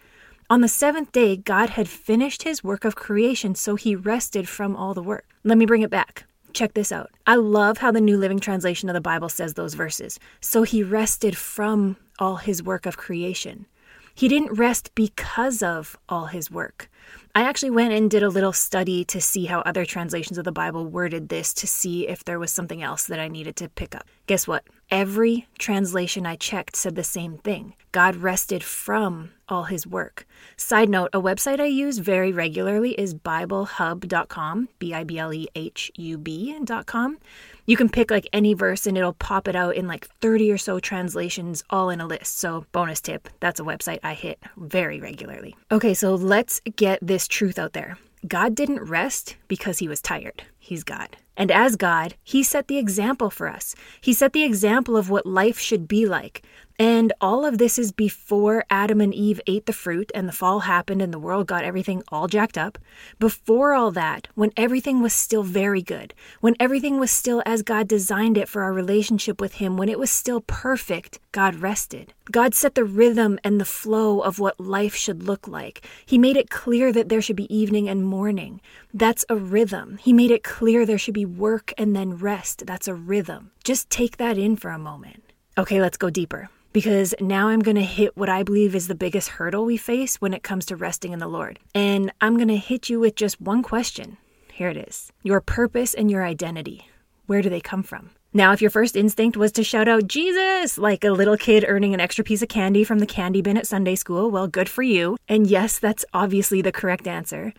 On 0.49 0.61
the 0.61 0.69
seventh 0.69 1.11
day, 1.13 1.37
God 1.37 1.71
had 1.71 1.89
finished 1.89 2.43
his 2.43 2.63
work 2.63 2.85
of 2.85 2.95
creation, 2.95 3.55
so 3.55 3.75
he 3.75 3.97
rested 3.97 4.49
from 4.49 4.77
all 4.77 4.93
the 4.93 5.03
work. 5.03 5.25
Let 5.45 5.57
me 5.57 5.65
bring 5.65 5.81
it 5.81 5.89
back. 5.89 6.25
Check 6.53 6.75
this 6.75 6.93
out. 6.93 7.11
I 7.27 7.37
love 7.37 7.79
how 7.79 7.91
the 7.91 8.03
New 8.03 8.19
Living 8.19 8.39
Translation 8.39 8.91
of 8.91 8.95
the 8.95 9.01
Bible 9.01 9.31
says 9.31 9.55
those 9.55 9.73
verses. 9.73 10.21
So 10.43 10.63
he 10.63 10.83
rested 10.83 11.39
from 11.39 11.97
all 12.23 12.37
his 12.37 12.63
work 12.63 12.87
of 12.87 12.97
creation. 12.97 13.67
He 14.15 14.29
didn't 14.29 14.55
rest 14.55 14.95
because 14.95 15.61
of 15.61 15.97
all 16.09 16.27
his 16.27 16.53
work. 16.53 16.89
I 17.35 17.43
actually 17.43 17.71
went 17.71 17.95
and 17.95 18.09
did 18.09 18.23
a 18.23 18.29
little 18.29 18.53
study 18.53 19.05
to 19.07 19.21
see 19.21 19.47
how 19.47 19.61
other 19.63 19.85
translations 19.85 20.39
of 20.39 20.45
the 20.45 20.53
Bible 20.53 20.87
worded 20.87 21.31
this 21.31 21.53
to 21.55 21.67
see 21.67 22.07
if 22.07 22.23
there 22.23 22.39
was 22.39 22.53
something 22.53 22.81
else 22.81 23.07
that 23.07 23.19
I 23.19 23.27
needed 23.27 23.57
to 23.57 23.69
pick 23.71 23.97
up. 23.97 24.07
Guess 24.29 24.47
what? 24.47 24.63
Every 24.89 25.49
translation 25.59 26.25
I 26.25 26.37
checked 26.37 26.77
said 26.77 26.95
the 26.95 27.03
same 27.03 27.39
thing 27.39 27.75
God 27.91 28.15
rested 28.15 28.63
from 28.63 29.33
all 29.53 29.65
his 29.65 29.87
work. 29.87 30.27
Side 30.57 30.89
note 30.89 31.11
a 31.13 31.21
website 31.21 31.61
I 31.61 31.67
use 31.67 31.99
very 31.99 32.33
regularly 32.33 32.93
is 32.93 33.15
BibleHub.com, 33.15 34.69
B 34.79 34.95
I 34.95 35.05
B 35.05 35.19
L 35.19 35.33
E 35.33 35.47
H 35.55 35.93
U 35.95 36.19
B.com. 36.19 37.19
You 37.67 37.77
can 37.77 37.89
pick 37.89 38.11
like 38.11 38.27
any 38.33 38.55
verse 38.55 38.87
and 38.87 38.99
it'll 38.99 39.13
pop 39.13 39.47
it 39.47 39.55
out 39.55 39.77
in 39.77 39.87
like 39.87 40.09
30 40.21 40.51
or 40.51 40.59
so 40.59 40.81
translations 40.81 41.63
all 41.71 41.91
in 41.91 42.01
a 42.01 42.07
list. 42.07 42.39
So, 42.39 42.67
bonus 42.73 43.01
tip 43.01 43.29
that's 43.41 43.61
a 43.61 43.65
website 43.65 44.01
I 44.03 44.15
hit 44.15 44.41
very 44.57 44.99
regularly. 44.99 45.55
Okay, 45.71 45.95
so 45.95 46.15
let's 46.15 46.61
get 46.75 46.99
this 47.03 47.29
truth 47.29 47.59
out 47.59 47.75
there. 47.75 47.99
God 48.27 48.55
didn't 48.55 48.89
rest 48.89 49.37
because 49.49 49.79
he 49.79 49.89
was 49.89 50.01
tired. 50.01 50.45
He's 50.59 50.85
God. 50.85 51.17
And 51.37 51.51
as 51.51 51.77
God, 51.77 52.15
He 52.23 52.43
set 52.43 52.69
the 52.69 52.79
example 52.79 53.31
for 53.31 53.49
us. 53.49 53.75
He 54.01 54.13
set 54.13 54.33
the 54.33 54.45
example 54.45 54.97
of 54.97 55.11
what 55.11 55.27
life 55.27 55.59
should 55.59 55.89
be 55.89 56.07
like. 56.07 56.43
And 56.79 57.13
all 57.21 57.45
of 57.45 57.59
this 57.59 57.79
is 57.79 57.93
before 57.93 58.65
Adam 58.69 59.01
and 59.01 59.15
Eve 59.15 59.41
ate 59.47 59.67
the 59.67 59.73
fruit 59.73 60.11
and 60.15 60.27
the 60.27 60.33
fall 60.33 60.61
happened 60.61 61.01
and 61.01 61.13
the 61.13 61.19
world 61.19 61.47
got 61.47 61.65
everything 61.65 62.03
all 62.09 62.27
jacked 62.27 62.59
up. 62.59 62.79
Before 63.19 63.73
all 63.73 63.93
that, 63.93 64.29
when 64.35 64.51
everything 64.57 65.01
was 65.01 65.13
still 65.13 65.43
very 65.43 65.83
good, 65.83 66.15
when 66.41 66.57
everything 66.59 66.99
was 66.99 67.11
still 67.11 67.43
as 67.47 67.63
God 67.63 67.87
designed 67.87 68.37
it 68.37 68.49
for 68.49 68.63
our 68.63 68.73
relationship 68.73 69.41
with 69.41 69.55
Him, 69.55 69.77
when 69.77 69.89
it 69.89 69.99
was 69.99 70.11
still 70.11 70.41
perfect, 70.41 71.21
God 71.31 71.57
rested. 71.57 72.15
God 72.31 72.55
set 72.55 72.75
the 72.75 72.85
rhythm 72.85 73.39
and 73.45 73.61
the 73.61 73.65
flow 73.65 74.21
of 74.21 74.39
what 74.39 74.59
life 74.59 74.95
should 74.95 75.23
look 75.23 75.47
like. 75.47 75.87
He 76.07 76.19
made 76.19 76.37
it 76.37 76.51
clear 76.51 76.93
that 76.93 77.09
there 77.09 77.23
should 77.23 77.37
be 77.37 77.55
evening 77.55 77.89
and 77.89 78.05
morning. 78.05 78.61
That's 78.95 79.25
a 79.29 79.37
rhythm. 79.37 79.99
He 79.99 80.13
made 80.13 80.31
it 80.31 80.43
clear 80.43 80.85
there 80.85 80.99
should 80.99 81.15
be 81.15 81.22
work 81.25 81.73
and 81.79 81.95
then 81.95 82.17
rest. 82.17 82.67
That's 82.67 82.89
a 82.89 82.95
rhythm. 82.95 83.53
Just 83.65 83.91
take 83.91 84.17
that 84.17 84.39
in 84.39 84.57
for 84.57 84.71
a 84.71 84.79
moment. 84.79 85.23
Okay, 85.59 85.81
let's 85.81 85.97
go 85.97 86.11
deeper 86.11 86.49
because 86.73 87.15
now 87.21 87.49
I'm 87.49 87.61
going 87.61 87.77
to 87.77 87.83
hit 87.83 88.17
what 88.17 88.29
I 88.29 88.43
believe 88.43 88.75
is 88.75 88.89
the 88.89 88.95
biggest 88.95 89.29
hurdle 89.29 89.65
we 89.65 89.77
face 89.77 90.21
when 90.21 90.33
it 90.33 90.43
comes 90.43 90.67
to 90.67 90.77
resting 90.77 91.13
in 91.13 91.19
the 91.19 91.29
Lord. 91.29 91.59
And 91.75 92.13
I'm 92.21 92.37
going 92.37 92.49
to 92.49 92.57
hit 92.57 92.89
you 92.89 93.01
with 93.01 93.15
just 93.15 93.41
one 93.41 93.63
question. 93.63 94.17
Here 94.53 94.69
it 94.69 94.77
is 94.77 95.13
Your 95.23 95.41
purpose 95.41 95.95
and 95.95 96.11
your 96.11 96.25
identity. 96.25 96.89
Where 97.27 97.43
do 97.43 97.51
they 97.51 97.61
come 97.61 97.83
from? 97.83 98.11
Now, 98.35 98.53
if 98.53 98.63
your 98.63 98.71
first 98.71 98.97
instinct 98.97 99.37
was 99.37 99.53
to 99.53 99.65
shout 99.65 99.89
out 99.89 100.07
Jesus 100.07 100.79
like 100.79 101.05
a 101.05 101.11
little 101.11 101.37
kid 101.37 101.67
earning 101.69 101.93
an 101.93 102.01
extra 102.01 102.25
piece 102.25 102.41
of 102.41 102.49
candy 102.49 102.83
from 102.83 102.99
the 102.99 103.07
candy 103.07 103.43
bin 103.43 103.59
at 103.59 103.67
Sunday 103.67 103.95
school, 103.95 104.31
well, 104.31 104.49
good 104.49 104.71
for 104.71 104.83
you. 104.83 105.19
And 105.29 105.47
yes, 105.47 105.79
that's 105.79 106.05
obviously 106.15 106.63
the 106.63 106.73
correct 106.73 107.07
answer. 107.07 107.53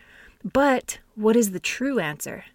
But 0.43 1.00
what 1.15 1.36
is 1.36 1.51
the 1.51 1.60
true 1.60 2.00
answer? 2.00 2.46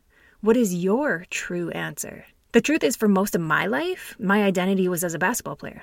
What 0.41 0.57
is 0.57 0.73
your 0.73 1.27
true 1.31 1.71
answer? 1.71 2.25
The 2.53 2.61
truth 2.61 2.85
is, 2.85 2.95
for 2.95 3.09
most 3.09 3.35
of 3.35 3.41
my 3.41 3.67
life, 3.67 4.15
my 4.21 4.45
identity 4.45 4.87
was 4.87 5.03
as 5.03 5.13
a 5.13 5.19
basketball 5.19 5.57
player. 5.57 5.83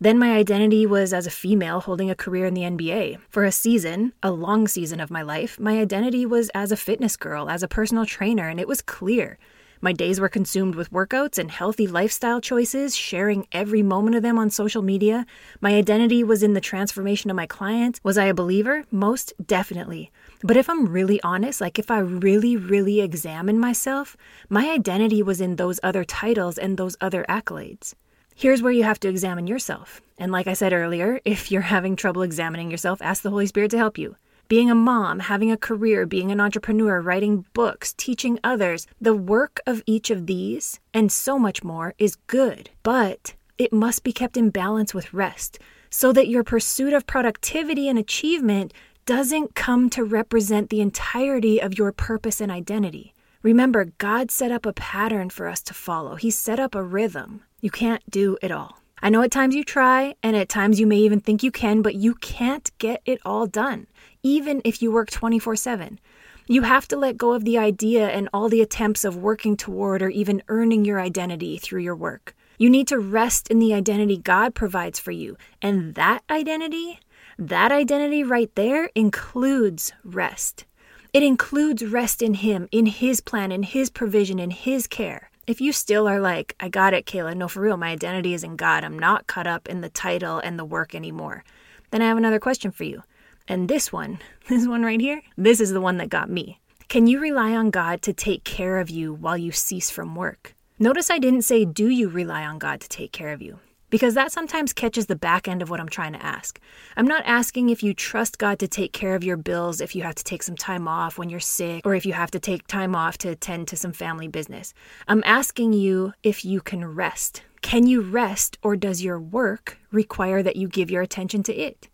Then 0.00 0.16
my 0.16 0.36
identity 0.36 0.86
was 0.86 1.12
as 1.12 1.26
a 1.26 1.30
female 1.30 1.80
holding 1.80 2.08
a 2.08 2.14
career 2.14 2.46
in 2.46 2.54
the 2.54 2.62
NBA. 2.62 3.18
For 3.28 3.44
a 3.44 3.50
season, 3.50 4.12
a 4.22 4.30
long 4.30 4.68
season 4.68 5.00
of 5.00 5.10
my 5.10 5.22
life, 5.22 5.58
my 5.58 5.80
identity 5.80 6.24
was 6.24 6.50
as 6.54 6.70
a 6.70 6.76
fitness 6.76 7.16
girl, 7.16 7.50
as 7.50 7.64
a 7.64 7.68
personal 7.68 8.06
trainer, 8.06 8.46
and 8.48 8.60
it 8.60 8.68
was 8.68 8.80
clear. 8.80 9.38
My 9.80 9.92
days 9.92 10.20
were 10.20 10.28
consumed 10.28 10.76
with 10.76 10.92
workouts 10.92 11.36
and 11.36 11.50
healthy 11.50 11.88
lifestyle 11.88 12.40
choices, 12.40 12.94
sharing 12.94 13.48
every 13.50 13.82
moment 13.82 14.14
of 14.14 14.22
them 14.22 14.38
on 14.38 14.50
social 14.50 14.82
media. 14.82 15.26
My 15.60 15.74
identity 15.74 16.22
was 16.22 16.44
in 16.44 16.54
the 16.54 16.60
transformation 16.60 17.28
of 17.28 17.36
my 17.36 17.46
clients. 17.46 17.98
Was 18.04 18.18
I 18.18 18.26
a 18.26 18.34
believer? 18.34 18.84
Most 18.92 19.32
definitely. 19.44 20.12
But 20.42 20.56
if 20.56 20.68
I'm 20.68 20.86
really 20.86 21.20
honest, 21.22 21.60
like 21.60 21.78
if 21.78 21.90
I 21.90 21.98
really, 21.98 22.56
really 22.56 23.00
examine 23.00 23.58
myself, 23.58 24.16
my 24.48 24.70
identity 24.70 25.22
was 25.22 25.40
in 25.40 25.56
those 25.56 25.80
other 25.82 26.04
titles 26.04 26.58
and 26.58 26.76
those 26.76 26.96
other 27.00 27.24
accolades. 27.28 27.94
Here's 28.34 28.62
where 28.62 28.72
you 28.72 28.82
have 28.82 29.00
to 29.00 29.08
examine 29.08 29.46
yourself. 29.46 30.02
And 30.18 30.30
like 30.30 30.46
I 30.46 30.52
said 30.52 30.72
earlier, 30.72 31.20
if 31.24 31.50
you're 31.50 31.62
having 31.62 31.96
trouble 31.96 32.22
examining 32.22 32.70
yourself, 32.70 33.00
ask 33.00 33.22
the 33.22 33.30
Holy 33.30 33.46
Spirit 33.46 33.70
to 33.70 33.78
help 33.78 33.96
you. 33.96 34.16
Being 34.48 34.70
a 34.70 34.76
mom, 34.76 35.20
having 35.20 35.50
a 35.50 35.56
career, 35.56 36.06
being 36.06 36.30
an 36.30 36.40
entrepreneur, 36.40 37.00
writing 37.00 37.46
books, 37.52 37.94
teaching 37.94 38.38
others, 38.44 38.86
the 39.00 39.14
work 39.14 39.60
of 39.66 39.82
each 39.86 40.08
of 40.10 40.26
these 40.26 40.78
and 40.94 41.10
so 41.10 41.36
much 41.36 41.64
more 41.64 41.94
is 41.98 42.16
good, 42.28 42.70
but 42.84 43.34
it 43.58 43.72
must 43.72 44.04
be 44.04 44.12
kept 44.12 44.36
in 44.36 44.50
balance 44.50 44.94
with 44.94 45.12
rest 45.12 45.58
so 45.90 46.12
that 46.12 46.28
your 46.28 46.44
pursuit 46.44 46.92
of 46.92 47.06
productivity 47.06 47.88
and 47.88 47.98
achievement 47.98 48.72
doesn't 49.06 49.54
come 49.54 49.88
to 49.88 50.02
represent 50.02 50.68
the 50.68 50.80
entirety 50.80 51.62
of 51.62 51.78
your 51.78 51.92
purpose 51.92 52.40
and 52.40 52.50
identity. 52.50 53.14
Remember, 53.40 53.92
God 53.98 54.32
set 54.32 54.50
up 54.50 54.66
a 54.66 54.72
pattern 54.72 55.30
for 55.30 55.46
us 55.46 55.62
to 55.62 55.74
follow, 55.74 56.16
He 56.16 56.30
set 56.30 56.58
up 56.58 56.74
a 56.74 56.82
rhythm. 56.82 57.44
You 57.60 57.70
can't 57.70 58.02
do 58.10 58.36
it 58.42 58.50
all. 58.50 58.80
I 59.00 59.10
know 59.10 59.22
at 59.22 59.30
times 59.30 59.54
you 59.54 59.62
try, 59.62 60.16
and 60.24 60.34
at 60.34 60.48
times 60.48 60.80
you 60.80 60.86
may 60.88 60.96
even 60.96 61.20
think 61.20 61.44
you 61.44 61.52
can, 61.52 61.82
but 61.82 61.94
you 61.94 62.14
can't 62.14 62.68
get 62.78 63.00
it 63.04 63.20
all 63.24 63.46
done, 63.46 63.86
even 64.24 64.60
if 64.64 64.82
you 64.82 64.90
work 64.90 65.10
24 65.10 65.54
7. 65.54 66.00
You 66.48 66.62
have 66.62 66.88
to 66.88 66.96
let 66.96 67.16
go 67.16 67.32
of 67.32 67.44
the 67.44 67.58
idea 67.58 68.08
and 68.08 68.28
all 68.32 68.48
the 68.48 68.62
attempts 68.62 69.04
of 69.04 69.16
working 69.16 69.56
toward 69.56 70.02
or 70.02 70.08
even 70.08 70.42
earning 70.48 70.84
your 70.84 71.00
identity 71.00 71.58
through 71.58 71.82
your 71.82 71.96
work. 71.96 72.34
You 72.58 72.70
need 72.70 72.88
to 72.88 72.98
rest 72.98 73.48
in 73.50 73.58
the 73.60 73.74
identity 73.74 74.16
God 74.16 74.54
provides 74.54 74.98
for 74.98 75.12
you, 75.12 75.36
and 75.62 75.94
that 75.94 76.24
identity, 76.28 76.98
that 77.38 77.70
identity 77.70 78.22
right 78.22 78.54
there 78.54 78.90
includes 78.94 79.92
rest. 80.04 80.64
It 81.12 81.22
includes 81.22 81.84
rest 81.84 82.22
in 82.22 82.34
Him, 82.34 82.68
in 82.72 82.86
His 82.86 83.20
plan, 83.20 83.52
in 83.52 83.62
His 83.62 83.90
provision, 83.90 84.38
in 84.38 84.50
His 84.50 84.86
care. 84.86 85.30
If 85.46 85.60
you 85.60 85.72
still 85.72 86.08
are 86.08 86.18
like, 86.18 86.54
I 86.58 86.68
got 86.68 86.94
it, 86.94 87.06
Kayla, 87.06 87.36
no, 87.36 87.46
for 87.46 87.60
real, 87.60 87.76
my 87.76 87.90
identity 87.90 88.34
is 88.34 88.42
in 88.42 88.56
God, 88.56 88.84
I'm 88.84 88.98
not 88.98 89.26
caught 89.26 89.46
up 89.46 89.68
in 89.68 89.80
the 89.80 89.90
title 89.90 90.38
and 90.38 90.58
the 90.58 90.64
work 90.64 90.94
anymore, 90.94 91.44
then 91.90 92.02
I 92.02 92.08
have 92.08 92.16
another 92.16 92.40
question 92.40 92.70
for 92.70 92.84
you. 92.84 93.02
And 93.46 93.68
this 93.68 93.92
one, 93.92 94.18
this 94.48 94.66
one 94.66 94.82
right 94.82 95.00
here, 95.00 95.22
this 95.36 95.60
is 95.60 95.70
the 95.70 95.80
one 95.80 95.98
that 95.98 96.08
got 96.08 96.30
me. 96.30 96.60
Can 96.88 97.06
you 97.06 97.20
rely 97.20 97.54
on 97.54 97.70
God 97.70 98.00
to 98.02 98.12
take 98.12 98.44
care 98.44 98.78
of 98.78 98.88
you 98.88 99.12
while 99.12 99.36
you 99.36 99.52
cease 99.52 99.90
from 99.90 100.14
work? 100.14 100.54
Notice 100.78 101.10
I 101.10 101.18
didn't 101.18 101.42
say, 101.42 101.64
Do 101.64 101.88
you 101.88 102.08
rely 102.08 102.44
on 102.44 102.58
God 102.58 102.80
to 102.80 102.88
take 102.88 103.12
care 103.12 103.32
of 103.32 103.42
you? 103.42 103.58
Because 103.90 104.14
that 104.14 104.32
sometimes 104.32 104.72
catches 104.72 105.06
the 105.06 105.16
back 105.16 105.46
end 105.46 105.62
of 105.62 105.70
what 105.70 105.80
I'm 105.80 105.88
trying 105.88 106.12
to 106.12 106.24
ask. 106.24 106.60
I'm 106.96 107.06
not 107.06 107.22
asking 107.24 107.70
if 107.70 107.82
you 107.82 107.94
trust 107.94 108.38
God 108.38 108.58
to 108.58 108.68
take 108.68 108.92
care 108.92 109.14
of 109.14 109.24
your 109.24 109.36
bills 109.36 109.80
if 109.80 109.94
you 109.94 110.02
have 110.02 110.14
to 110.16 110.24
take 110.24 110.42
some 110.42 110.56
time 110.56 110.88
off 110.88 111.18
when 111.18 111.28
you're 111.28 111.40
sick 111.40 111.86
or 111.86 111.94
if 111.94 112.04
you 112.04 112.12
have 112.12 112.30
to 112.32 112.40
take 112.40 112.66
time 112.66 112.94
off 112.94 113.18
to 113.18 113.28
attend 113.28 113.68
to 113.68 113.76
some 113.76 113.92
family 113.92 114.28
business. 114.28 114.74
I'm 115.08 115.22
asking 115.24 115.72
you 115.72 116.12
if 116.22 116.44
you 116.44 116.60
can 116.60 116.84
rest. 116.84 117.42
Can 117.62 117.86
you 117.86 118.00
rest 118.00 118.58
or 118.62 118.76
does 118.76 119.02
your 119.02 119.20
work 119.20 119.78
require 119.90 120.42
that 120.42 120.56
you 120.56 120.68
give 120.68 120.90
your 120.90 121.02
attention 121.02 121.42
to 121.44 121.54
it? 121.54 121.88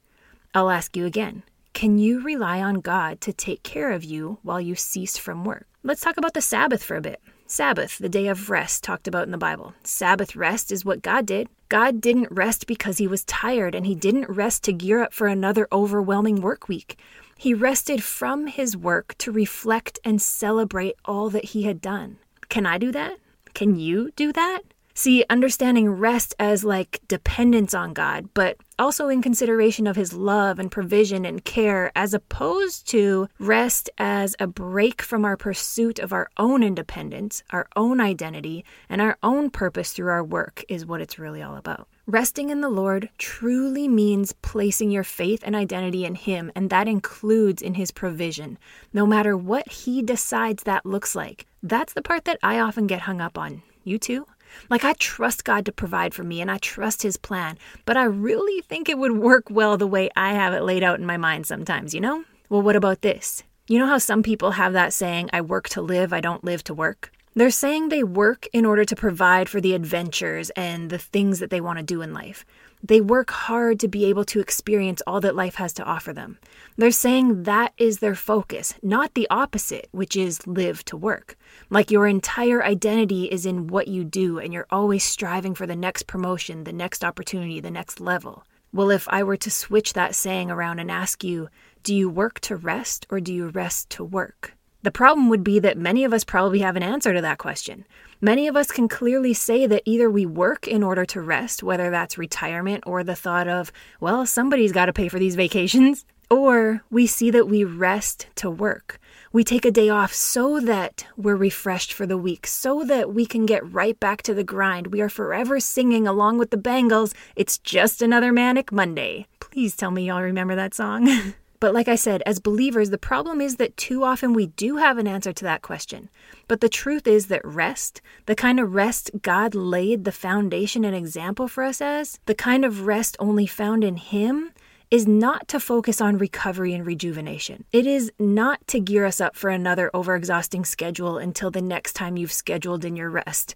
I'll 0.54 0.70
ask 0.70 0.96
you 0.96 1.06
again. 1.06 1.42
Can 1.72 1.98
you 1.98 2.22
rely 2.22 2.60
on 2.60 2.80
God 2.80 3.20
to 3.22 3.32
take 3.32 3.62
care 3.62 3.92
of 3.92 4.04
you 4.04 4.38
while 4.42 4.60
you 4.60 4.74
cease 4.74 5.16
from 5.16 5.44
work? 5.44 5.66
Let's 5.82 6.02
talk 6.02 6.18
about 6.18 6.34
the 6.34 6.42
Sabbath 6.42 6.84
for 6.84 6.96
a 6.96 7.00
bit. 7.00 7.20
Sabbath, 7.46 7.98
the 7.98 8.08
day 8.08 8.28
of 8.28 8.50
rest 8.50 8.84
talked 8.84 9.08
about 9.08 9.24
in 9.24 9.30
the 9.30 9.38
Bible. 9.38 9.74
Sabbath 9.82 10.36
rest 10.36 10.70
is 10.70 10.84
what 10.84 11.02
God 11.02 11.26
did. 11.26 11.48
God 11.72 12.02
didn't 12.02 12.30
rest 12.30 12.66
because 12.66 12.98
he 12.98 13.06
was 13.06 13.24
tired, 13.24 13.74
and 13.74 13.86
he 13.86 13.94
didn't 13.94 14.28
rest 14.28 14.62
to 14.64 14.74
gear 14.74 15.02
up 15.02 15.14
for 15.14 15.26
another 15.26 15.66
overwhelming 15.72 16.42
work 16.42 16.68
week. 16.68 16.98
He 17.38 17.54
rested 17.54 18.04
from 18.04 18.46
his 18.46 18.76
work 18.76 19.14
to 19.16 19.32
reflect 19.32 19.98
and 20.04 20.20
celebrate 20.20 20.96
all 21.06 21.30
that 21.30 21.46
he 21.46 21.62
had 21.62 21.80
done. 21.80 22.18
Can 22.50 22.66
I 22.66 22.76
do 22.76 22.92
that? 22.92 23.16
Can 23.54 23.78
you 23.78 24.10
do 24.16 24.34
that? 24.34 24.60
See, 24.92 25.24
understanding 25.30 25.88
rest 25.88 26.34
as 26.38 26.62
like 26.62 27.00
dependence 27.08 27.72
on 27.72 27.94
God, 27.94 28.28
but 28.34 28.58
also 28.82 29.08
in 29.08 29.22
consideration 29.22 29.86
of 29.86 29.94
his 29.94 30.12
love 30.12 30.58
and 30.58 30.68
provision 30.68 31.24
and 31.24 31.44
care, 31.44 31.92
as 31.94 32.12
opposed 32.12 32.88
to 32.88 33.28
rest 33.38 33.88
as 33.96 34.34
a 34.40 34.46
break 34.48 35.00
from 35.00 35.24
our 35.24 35.36
pursuit 35.36 36.00
of 36.00 36.12
our 36.12 36.28
own 36.36 36.64
independence, 36.64 37.44
our 37.50 37.68
own 37.76 38.00
identity, 38.00 38.64
and 38.88 39.00
our 39.00 39.16
own 39.22 39.50
purpose 39.50 39.92
through 39.92 40.10
our 40.10 40.24
work, 40.24 40.64
is 40.68 40.84
what 40.84 41.00
it's 41.00 41.16
really 41.16 41.40
all 41.40 41.54
about. 41.56 41.86
Resting 42.06 42.50
in 42.50 42.60
the 42.60 42.68
Lord 42.68 43.08
truly 43.18 43.86
means 43.86 44.34
placing 44.42 44.90
your 44.90 45.04
faith 45.04 45.42
and 45.44 45.54
identity 45.54 46.04
in 46.04 46.16
Him, 46.16 46.50
and 46.56 46.68
that 46.70 46.88
includes 46.88 47.62
in 47.62 47.74
His 47.74 47.92
provision, 47.92 48.58
no 48.92 49.06
matter 49.06 49.36
what 49.36 49.70
He 49.70 50.02
decides 50.02 50.64
that 50.64 50.84
looks 50.84 51.14
like. 51.14 51.46
That's 51.62 51.92
the 51.92 52.02
part 52.02 52.24
that 52.24 52.40
I 52.42 52.58
often 52.58 52.88
get 52.88 53.02
hung 53.02 53.20
up 53.20 53.38
on. 53.38 53.62
You 53.84 54.00
too? 54.00 54.26
Like, 54.70 54.84
I 54.84 54.92
trust 54.94 55.44
God 55.44 55.64
to 55.66 55.72
provide 55.72 56.14
for 56.14 56.22
me 56.22 56.40
and 56.40 56.50
I 56.50 56.58
trust 56.58 57.02
His 57.02 57.16
plan, 57.16 57.58
but 57.84 57.96
I 57.96 58.04
really 58.04 58.60
think 58.62 58.88
it 58.88 58.98
would 58.98 59.16
work 59.16 59.50
well 59.50 59.76
the 59.76 59.86
way 59.86 60.10
I 60.16 60.32
have 60.32 60.54
it 60.54 60.62
laid 60.62 60.82
out 60.82 60.98
in 60.98 61.06
my 61.06 61.16
mind 61.16 61.46
sometimes, 61.46 61.94
you 61.94 62.00
know? 62.00 62.24
Well, 62.48 62.62
what 62.62 62.76
about 62.76 63.02
this? 63.02 63.42
You 63.68 63.78
know 63.78 63.86
how 63.86 63.98
some 63.98 64.22
people 64.22 64.52
have 64.52 64.72
that 64.72 64.92
saying, 64.92 65.30
I 65.32 65.40
work 65.40 65.68
to 65.70 65.80
live, 65.82 66.12
I 66.12 66.20
don't 66.20 66.44
live 66.44 66.64
to 66.64 66.74
work? 66.74 67.12
They're 67.34 67.50
saying 67.50 67.88
they 67.88 68.04
work 68.04 68.46
in 68.52 68.66
order 68.66 68.84
to 68.84 68.94
provide 68.94 69.48
for 69.48 69.58
the 69.58 69.72
adventures 69.72 70.50
and 70.50 70.90
the 70.90 70.98
things 70.98 71.38
that 71.38 71.48
they 71.48 71.62
want 71.62 71.78
to 71.78 71.84
do 71.84 72.02
in 72.02 72.12
life. 72.12 72.44
They 72.82 73.00
work 73.00 73.30
hard 73.30 73.80
to 73.80 73.88
be 73.88 74.04
able 74.06 74.24
to 74.26 74.40
experience 74.40 75.00
all 75.06 75.20
that 75.22 75.34
life 75.34 75.54
has 75.54 75.72
to 75.74 75.84
offer 75.84 76.12
them. 76.12 76.38
They're 76.76 76.90
saying 76.90 77.44
that 77.44 77.72
is 77.78 78.00
their 78.00 78.14
focus, 78.14 78.74
not 78.82 79.14
the 79.14 79.28
opposite, 79.30 79.88
which 79.92 80.14
is 80.14 80.46
live 80.46 80.84
to 80.86 80.96
work. 80.96 81.38
Like 81.72 81.90
your 81.90 82.06
entire 82.06 82.62
identity 82.62 83.24
is 83.24 83.46
in 83.46 83.68
what 83.68 83.88
you 83.88 84.04
do, 84.04 84.38
and 84.38 84.52
you're 84.52 84.66
always 84.68 85.02
striving 85.02 85.54
for 85.54 85.66
the 85.66 85.74
next 85.74 86.06
promotion, 86.06 86.64
the 86.64 86.72
next 86.74 87.02
opportunity, 87.02 87.60
the 87.60 87.70
next 87.70 87.98
level. 87.98 88.44
Well, 88.74 88.90
if 88.90 89.08
I 89.08 89.22
were 89.22 89.38
to 89.38 89.50
switch 89.50 89.94
that 89.94 90.14
saying 90.14 90.50
around 90.50 90.80
and 90.80 90.90
ask 90.90 91.24
you, 91.24 91.48
do 91.82 91.94
you 91.94 92.10
work 92.10 92.40
to 92.40 92.56
rest 92.56 93.06
or 93.08 93.20
do 93.20 93.32
you 93.32 93.48
rest 93.48 93.88
to 93.88 94.04
work? 94.04 94.52
The 94.82 94.90
problem 94.90 95.30
would 95.30 95.42
be 95.42 95.60
that 95.60 95.78
many 95.78 96.04
of 96.04 96.12
us 96.12 96.24
probably 96.24 96.58
have 96.58 96.76
an 96.76 96.82
answer 96.82 97.14
to 97.14 97.22
that 97.22 97.38
question. 97.38 97.86
Many 98.20 98.48
of 98.48 98.56
us 98.56 98.70
can 98.70 98.86
clearly 98.86 99.32
say 99.32 99.66
that 99.66 99.82
either 99.86 100.10
we 100.10 100.26
work 100.26 100.68
in 100.68 100.82
order 100.82 101.06
to 101.06 101.22
rest, 101.22 101.62
whether 101.62 101.88
that's 101.88 102.18
retirement 102.18 102.84
or 102.86 103.02
the 103.02 103.16
thought 103.16 103.48
of, 103.48 103.72
well, 103.98 104.26
somebody's 104.26 104.72
got 104.72 104.86
to 104.86 104.92
pay 104.92 105.08
for 105.08 105.18
these 105.18 105.36
vacations, 105.36 106.04
or 106.32 106.82
we 106.90 107.06
see 107.06 107.30
that 107.30 107.48
we 107.48 107.62
rest 107.64 108.26
to 108.36 108.50
work. 108.50 108.98
We 109.32 109.44
take 109.44 109.64
a 109.64 109.70
day 109.70 109.88
off 109.88 110.12
so 110.12 110.60
that 110.60 111.06
we're 111.16 111.36
refreshed 111.36 111.92
for 111.92 112.06
the 112.06 112.18
week, 112.18 112.46
so 112.46 112.84
that 112.84 113.12
we 113.12 113.26
can 113.26 113.46
get 113.46 113.70
right 113.72 113.98
back 113.98 114.22
to 114.22 114.34
the 114.34 114.44
grind. 114.44 114.88
We 114.88 115.00
are 115.00 115.08
forever 115.08 115.60
singing 115.60 116.06
along 116.06 116.38
with 116.38 116.50
the 116.50 116.56
Bangles, 116.56 117.14
It's 117.36 117.58
Just 117.58 118.02
Another 118.02 118.32
Manic 118.32 118.72
Monday. 118.72 119.26
Please 119.40 119.76
tell 119.76 119.90
me 119.90 120.06
y'all 120.08 120.22
remember 120.22 120.54
that 120.54 120.74
song. 120.74 121.34
But 121.62 121.74
like 121.74 121.86
I 121.86 121.94
said, 121.94 122.24
as 122.26 122.40
believers, 122.40 122.90
the 122.90 122.98
problem 122.98 123.40
is 123.40 123.54
that 123.58 123.76
too 123.76 124.02
often 124.02 124.32
we 124.32 124.48
do 124.48 124.78
have 124.78 124.98
an 124.98 125.06
answer 125.06 125.32
to 125.32 125.44
that 125.44 125.62
question. 125.62 126.10
But 126.48 126.60
the 126.60 126.68
truth 126.68 127.06
is 127.06 127.28
that 127.28 127.40
rest, 127.44 128.00
the 128.26 128.34
kind 128.34 128.58
of 128.58 128.74
rest 128.74 129.12
God 129.22 129.54
laid 129.54 130.04
the 130.04 130.10
foundation 130.10 130.84
and 130.84 130.96
example 130.96 131.46
for 131.46 131.62
us 131.62 131.80
as, 131.80 132.18
the 132.26 132.34
kind 132.34 132.64
of 132.64 132.88
rest 132.88 133.16
only 133.20 133.46
found 133.46 133.84
in 133.84 133.94
Him, 133.94 134.50
is 134.92 135.08
not 135.08 135.48
to 135.48 135.58
focus 135.58 136.02
on 136.02 136.18
recovery 136.18 136.74
and 136.74 136.84
rejuvenation. 136.84 137.64
It 137.72 137.86
is 137.86 138.12
not 138.18 138.60
to 138.66 138.78
gear 138.78 139.06
us 139.06 139.22
up 139.22 139.34
for 139.34 139.48
another 139.48 139.90
overexhausting 139.94 140.66
schedule 140.66 141.16
until 141.16 141.50
the 141.50 141.62
next 141.62 141.94
time 141.94 142.18
you've 142.18 142.30
scheduled 142.30 142.84
in 142.84 142.94
your 142.94 143.08
rest. 143.08 143.54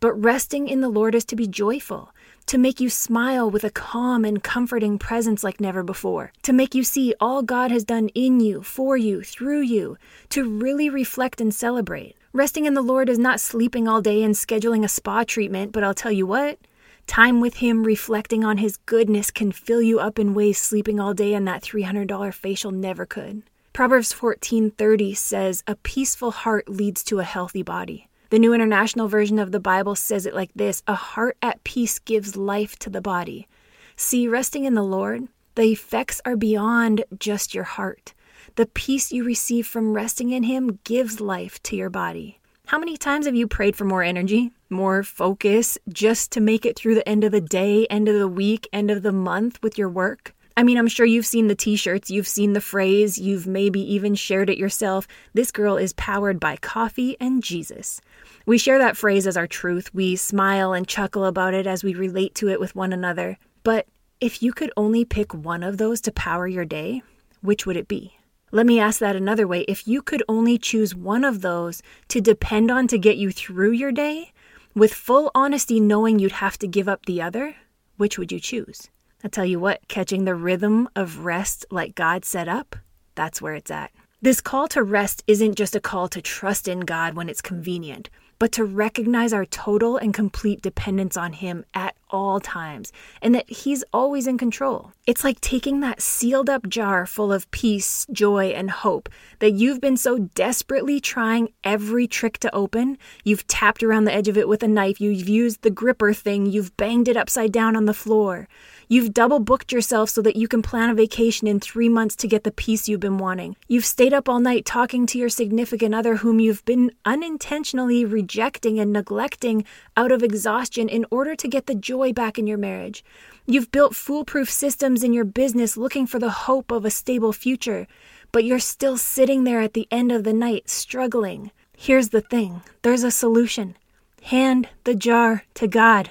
But 0.00 0.12
resting 0.12 0.68
in 0.68 0.82
the 0.82 0.90
Lord 0.90 1.14
is 1.14 1.24
to 1.26 1.36
be 1.36 1.46
joyful, 1.46 2.12
to 2.48 2.58
make 2.58 2.80
you 2.80 2.90
smile 2.90 3.50
with 3.50 3.64
a 3.64 3.70
calm 3.70 4.26
and 4.26 4.42
comforting 4.42 4.98
presence 4.98 5.42
like 5.42 5.58
never 5.58 5.82
before, 5.82 6.34
to 6.42 6.52
make 6.52 6.74
you 6.74 6.84
see 6.84 7.14
all 7.18 7.42
God 7.42 7.70
has 7.70 7.84
done 7.84 8.08
in 8.08 8.40
you, 8.40 8.62
for 8.62 8.94
you, 8.94 9.22
through 9.22 9.62
you, 9.62 9.96
to 10.28 10.44
really 10.44 10.90
reflect 10.90 11.40
and 11.40 11.54
celebrate. 11.54 12.14
Resting 12.34 12.66
in 12.66 12.74
the 12.74 12.82
Lord 12.82 13.08
is 13.08 13.18
not 13.18 13.40
sleeping 13.40 13.88
all 13.88 14.02
day 14.02 14.22
and 14.22 14.34
scheduling 14.34 14.84
a 14.84 14.88
spa 14.88 15.24
treatment, 15.24 15.72
but 15.72 15.82
I'll 15.82 15.94
tell 15.94 16.12
you 16.12 16.26
what, 16.26 16.58
time 17.06 17.40
with 17.40 17.54
Him 17.56 17.84
reflecting 17.84 18.44
on 18.44 18.58
His 18.58 18.76
goodness 18.76 19.30
can 19.30 19.52
fill 19.52 19.82
you 19.82 19.98
up 20.00 20.18
in 20.18 20.34
ways 20.34 20.58
sleeping 20.58 20.98
all 20.98 21.14
day 21.14 21.34
and 21.34 21.46
that 21.46 21.62
$300 21.62 22.32
facial 22.34 22.70
never 22.70 23.06
could. 23.06 23.42
Proverbs 23.72 24.12
14:30 24.12 25.14
says, 25.14 25.64
"A 25.66 25.74
peaceful 25.74 26.30
heart 26.30 26.68
leads 26.68 27.02
to 27.04 27.18
a 27.18 27.24
healthy 27.24 27.62
body." 27.62 28.08
The 28.30 28.38
New 28.38 28.52
International 28.52 29.08
Version 29.08 29.38
of 29.38 29.52
the 29.52 29.60
Bible 29.60 29.94
says 29.94 30.26
it 30.26 30.34
like 30.34 30.50
this 30.54 30.82
A 30.86 30.94
heart 30.94 31.36
at 31.42 31.62
peace 31.64 31.98
gives 31.98 32.36
life 32.36 32.78
to 32.80 32.90
the 32.90 33.00
body. 33.00 33.48
See, 33.96 34.28
resting 34.28 34.64
in 34.64 34.74
the 34.74 34.82
Lord, 34.82 35.28
the 35.56 35.64
effects 35.64 36.20
are 36.24 36.36
beyond 36.36 37.04
just 37.18 37.54
your 37.54 37.64
heart. 37.64 38.14
The 38.56 38.66
peace 38.66 39.12
you 39.12 39.24
receive 39.24 39.66
from 39.66 39.92
resting 39.92 40.30
in 40.30 40.44
Him 40.44 40.78
gives 40.84 41.20
life 41.20 41.62
to 41.64 41.76
your 41.76 41.90
body. 41.90 42.38
How 42.66 42.78
many 42.78 42.96
times 42.96 43.26
have 43.26 43.34
you 43.34 43.46
prayed 43.46 43.76
for 43.76 43.84
more 43.84 44.02
energy, 44.02 44.52
more 44.74 45.02
focus, 45.02 45.78
just 45.88 46.32
to 46.32 46.40
make 46.40 46.66
it 46.66 46.76
through 46.76 46.96
the 46.96 47.08
end 47.08 47.24
of 47.24 47.32
the 47.32 47.40
day, 47.40 47.86
end 47.86 48.08
of 48.08 48.18
the 48.18 48.28
week, 48.28 48.68
end 48.72 48.90
of 48.90 49.02
the 49.02 49.12
month 49.12 49.62
with 49.62 49.78
your 49.78 49.88
work? 49.88 50.34
I 50.56 50.62
mean, 50.62 50.78
I'm 50.78 50.88
sure 50.88 51.06
you've 51.06 51.26
seen 51.26 51.48
the 51.48 51.54
t 51.54 51.74
shirts, 51.74 52.10
you've 52.10 52.28
seen 52.28 52.52
the 52.52 52.60
phrase, 52.60 53.18
you've 53.18 53.46
maybe 53.46 53.80
even 53.94 54.14
shared 54.14 54.50
it 54.50 54.58
yourself. 54.58 55.08
This 55.32 55.50
girl 55.50 55.76
is 55.76 55.92
powered 55.94 56.38
by 56.38 56.56
coffee 56.56 57.16
and 57.18 57.42
Jesus. 57.42 58.00
We 58.46 58.58
share 58.58 58.78
that 58.78 58.96
phrase 58.96 59.26
as 59.26 59.36
our 59.36 59.48
truth. 59.48 59.92
We 59.94 60.14
smile 60.14 60.72
and 60.72 60.86
chuckle 60.86 61.24
about 61.24 61.54
it 61.54 61.66
as 61.66 61.82
we 61.82 61.94
relate 61.94 62.34
to 62.36 62.48
it 62.50 62.60
with 62.60 62.76
one 62.76 62.92
another. 62.92 63.36
But 63.64 63.86
if 64.20 64.42
you 64.42 64.52
could 64.52 64.70
only 64.76 65.04
pick 65.04 65.34
one 65.34 65.62
of 65.62 65.78
those 65.78 66.00
to 66.02 66.12
power 66.12 66.46
your 66.46 66.64
day, 66.64 67.02
which 67.40 67.66
would 67.66 67.76
it 67.76 67.88
be? 67.88 68.16
Let 68.52 68.66
me 68.66 68.78
ask 68.78 69.00
that 69.00 69.16
another 69.16 69.48
way. 69.48 69.62
If 69.62 69.88
you 69.88 70.00
could 70.00 70.22
only 70.28 70.58
choose 70.58 70.94
one 70.94 71.24
of 71.24 71.40
those 71.40 71.82
to 72.08 72.20
depend 72.20 72.70
on 72.70 72.86
to 72.86 72.98
get 72.98 73.16
you 73.16 73.32
through 73.32 73.72
your 73.72 73.90
day, 73.90 74.32
with 74.74 74.92
full 74.92 75.30
honesty 75.34 75.78
knowing 75.78 76.18
you'd 76.18 76.32
have 76.32 76.58
to 76.58 76.66
give 76.66 76.88
up 76.88 77.06
the 77.06 77.22
other, 77.22 77.54
which 77.96 78.18
would 78.18 78.32
you 78.32 78.40
choose? 78.40 78.90
I 79.22 79.28
tell 79.28 79.44
you 79.44 79.60
what, 79.60 79.86
catching 79.88 80.24
the 80.24 80.34
rhythm 80.34 80.88
of 80.96 81.24
rest 81.24 81.64
like 81.70 81.94
God 81.94 82.24
set 82.24 82.48
up, 82.48 82.76
that's 83.14 83.40
where 83.40 83.54
it's 83.54 83.70
at. 83.70 83.92
This 84.20 84.40
call 84.40 84.68
to 84.68 84.82
rest 84.82 85.22
isn't 85.26 85.54
just 85.54 85.76
a 85.76 85.80
call 85.80 86.08
to 86.08 86.20
trust 86.20 86.66
in 86.66 86.80
God 86.80 87.14
when 87.14 87.28
it's 87.28 87.40
convenient, 87.40 88.10
but 88.38 88.52
to 88.52 88.64
recognize 88.64 89.32
our 89.32 89.44
total 89.44 89.96
and 89.96 90.14
complete 90.14 90.62
dependence 90.62 91.16
on 91.16 91.32
Him 91.32 91.64
at 91.74 91.96
all 92.10 92.40
times 92.40 92.92
and 93.22 93.34
that 93.34 93.48
He's 93.48 93.84
always 93.92 94.26
in 94.26 94.38
control. 94.38 94.92
It's 95.06 95.24
like 95.24 95.40
taking 95.40 95.80
that 95.80 96.00
sealed 96.00 96.48
up 96.48 96.68
jar 96.68 97.06
full 97.06 97.32
of 97.32 97.50
peace, 97.50 98.06
joy, 98.12 98.46
and 98.46 98.70
hope 98.70 99.08
that 99.38 99.52
you've 99.52 99.80
been 99.80 99.96
so 99.96 100.18
desperately 100.18 101.00
trying 101.00 101.52
every 101.62 102.06
trick 102.06 102.38
to 102.38 102.54
open. 102.54 102.98
You've 103.24 103.46
tapped 103.46 103.82
around 103.82 104.04
the 104.04 104.14
edge 104.14 104.28
of 104.28 104.38
it 104.38 104.48
with 104.48 104.62
a 104.62 104.68
knife, 104.68 105.00
you've 105.00 105.28
used 105.28 105.62
the 105.62 105.70
gripper 105.70 106.12
thing, 106.12 106.46
you've 106.46 106.76
banged 106.76 107.08
it 107.08 107.16
upside 107.16 107.52
down 107.52 107.76
on 107.76 107.84
the 107.84 107.94
floor. 107.94 108.48
You've 108.94 109.12
double 109.12 109.40
booked 109.40 109.72
yourself 109.72 110.10
so 110.10 110.22
that 110.22 110.36
you 110.36 110.46
can 110.46 110.62
plan 110.62 110.88
a 110.88 110.94
vacation 110.94 111.48
in 111.48 111.58
three 111.58 111.88
months 111.88 112.14
to 112.14 112.28
get 112.28 112.44
the 112.44 112.52
peace 112.52 112.88
you've 112.88 113.00
been 113.00 113.18
wanting. 113.18 113.56
You've 113.66 113.84
stayed 113.84 114.14
up 114.14 114.28
all 114.28 114.38
night 114.38 114.64
talking 114.64 115.04
to 115.06 115.18
your 115.18 115.30
significant 115.30 115.96
other 115.96 116.14
whom 116.14 116.38
you've 116.38 116.64
been 116.64 116.92
unintentionally 117.04 118.04
rejecting 118.04 118.78
and 118.78 118.92
neglecting 118.92 119.64
out 119.96 120.12
of 120.12 120.22
exhaustion 120.22 120.88
in 120.88 121.06
order 121.10 121.34
to 121.34 121.48
get 121.48 121.66
the 121.66 121.74
joy 121.74 122.12
back 122.12 122.38
in 122.38 122.46
your 122.46 122.56
marriage. 122.56 123.04
You've 123.46 123.72
built 123.72 123.96
foolproof 123.96 124.48
systems 124.48 125.02
in 125.02 125.12
your 125.12 125.24
business 125.24 125.76
looking 125.76 126.06
for 126.06 126.20
the 126.20 126.30
hope 126.30 126.70
of 126.70 126.84
a 126.84 126.90
stable 126.90 127.32
future, 127.32 127.88
but 128.30 128.44
you're 128.44 128.60
still 128.60 128.96
sitting 128.96 129.42
there 129.42 129.60
at 129.60 129.74
the 129.74 129.88
end 129.90 130.12
of 130.12 130.22
the 130.22 130.32
night 130.32 130.70
struggling. 130.70 131.50
Here's 131.76 132.10
the 132.10 132.20
thing 132.20 132.62
there's 132.82 133.02
a 133.02 133.10
solution. 133.10 133.76
Hand 134.22 134.68
the 134.84 134.94
jar 134.94 135.42
to 135.54 135.66
God. 135.66 136.10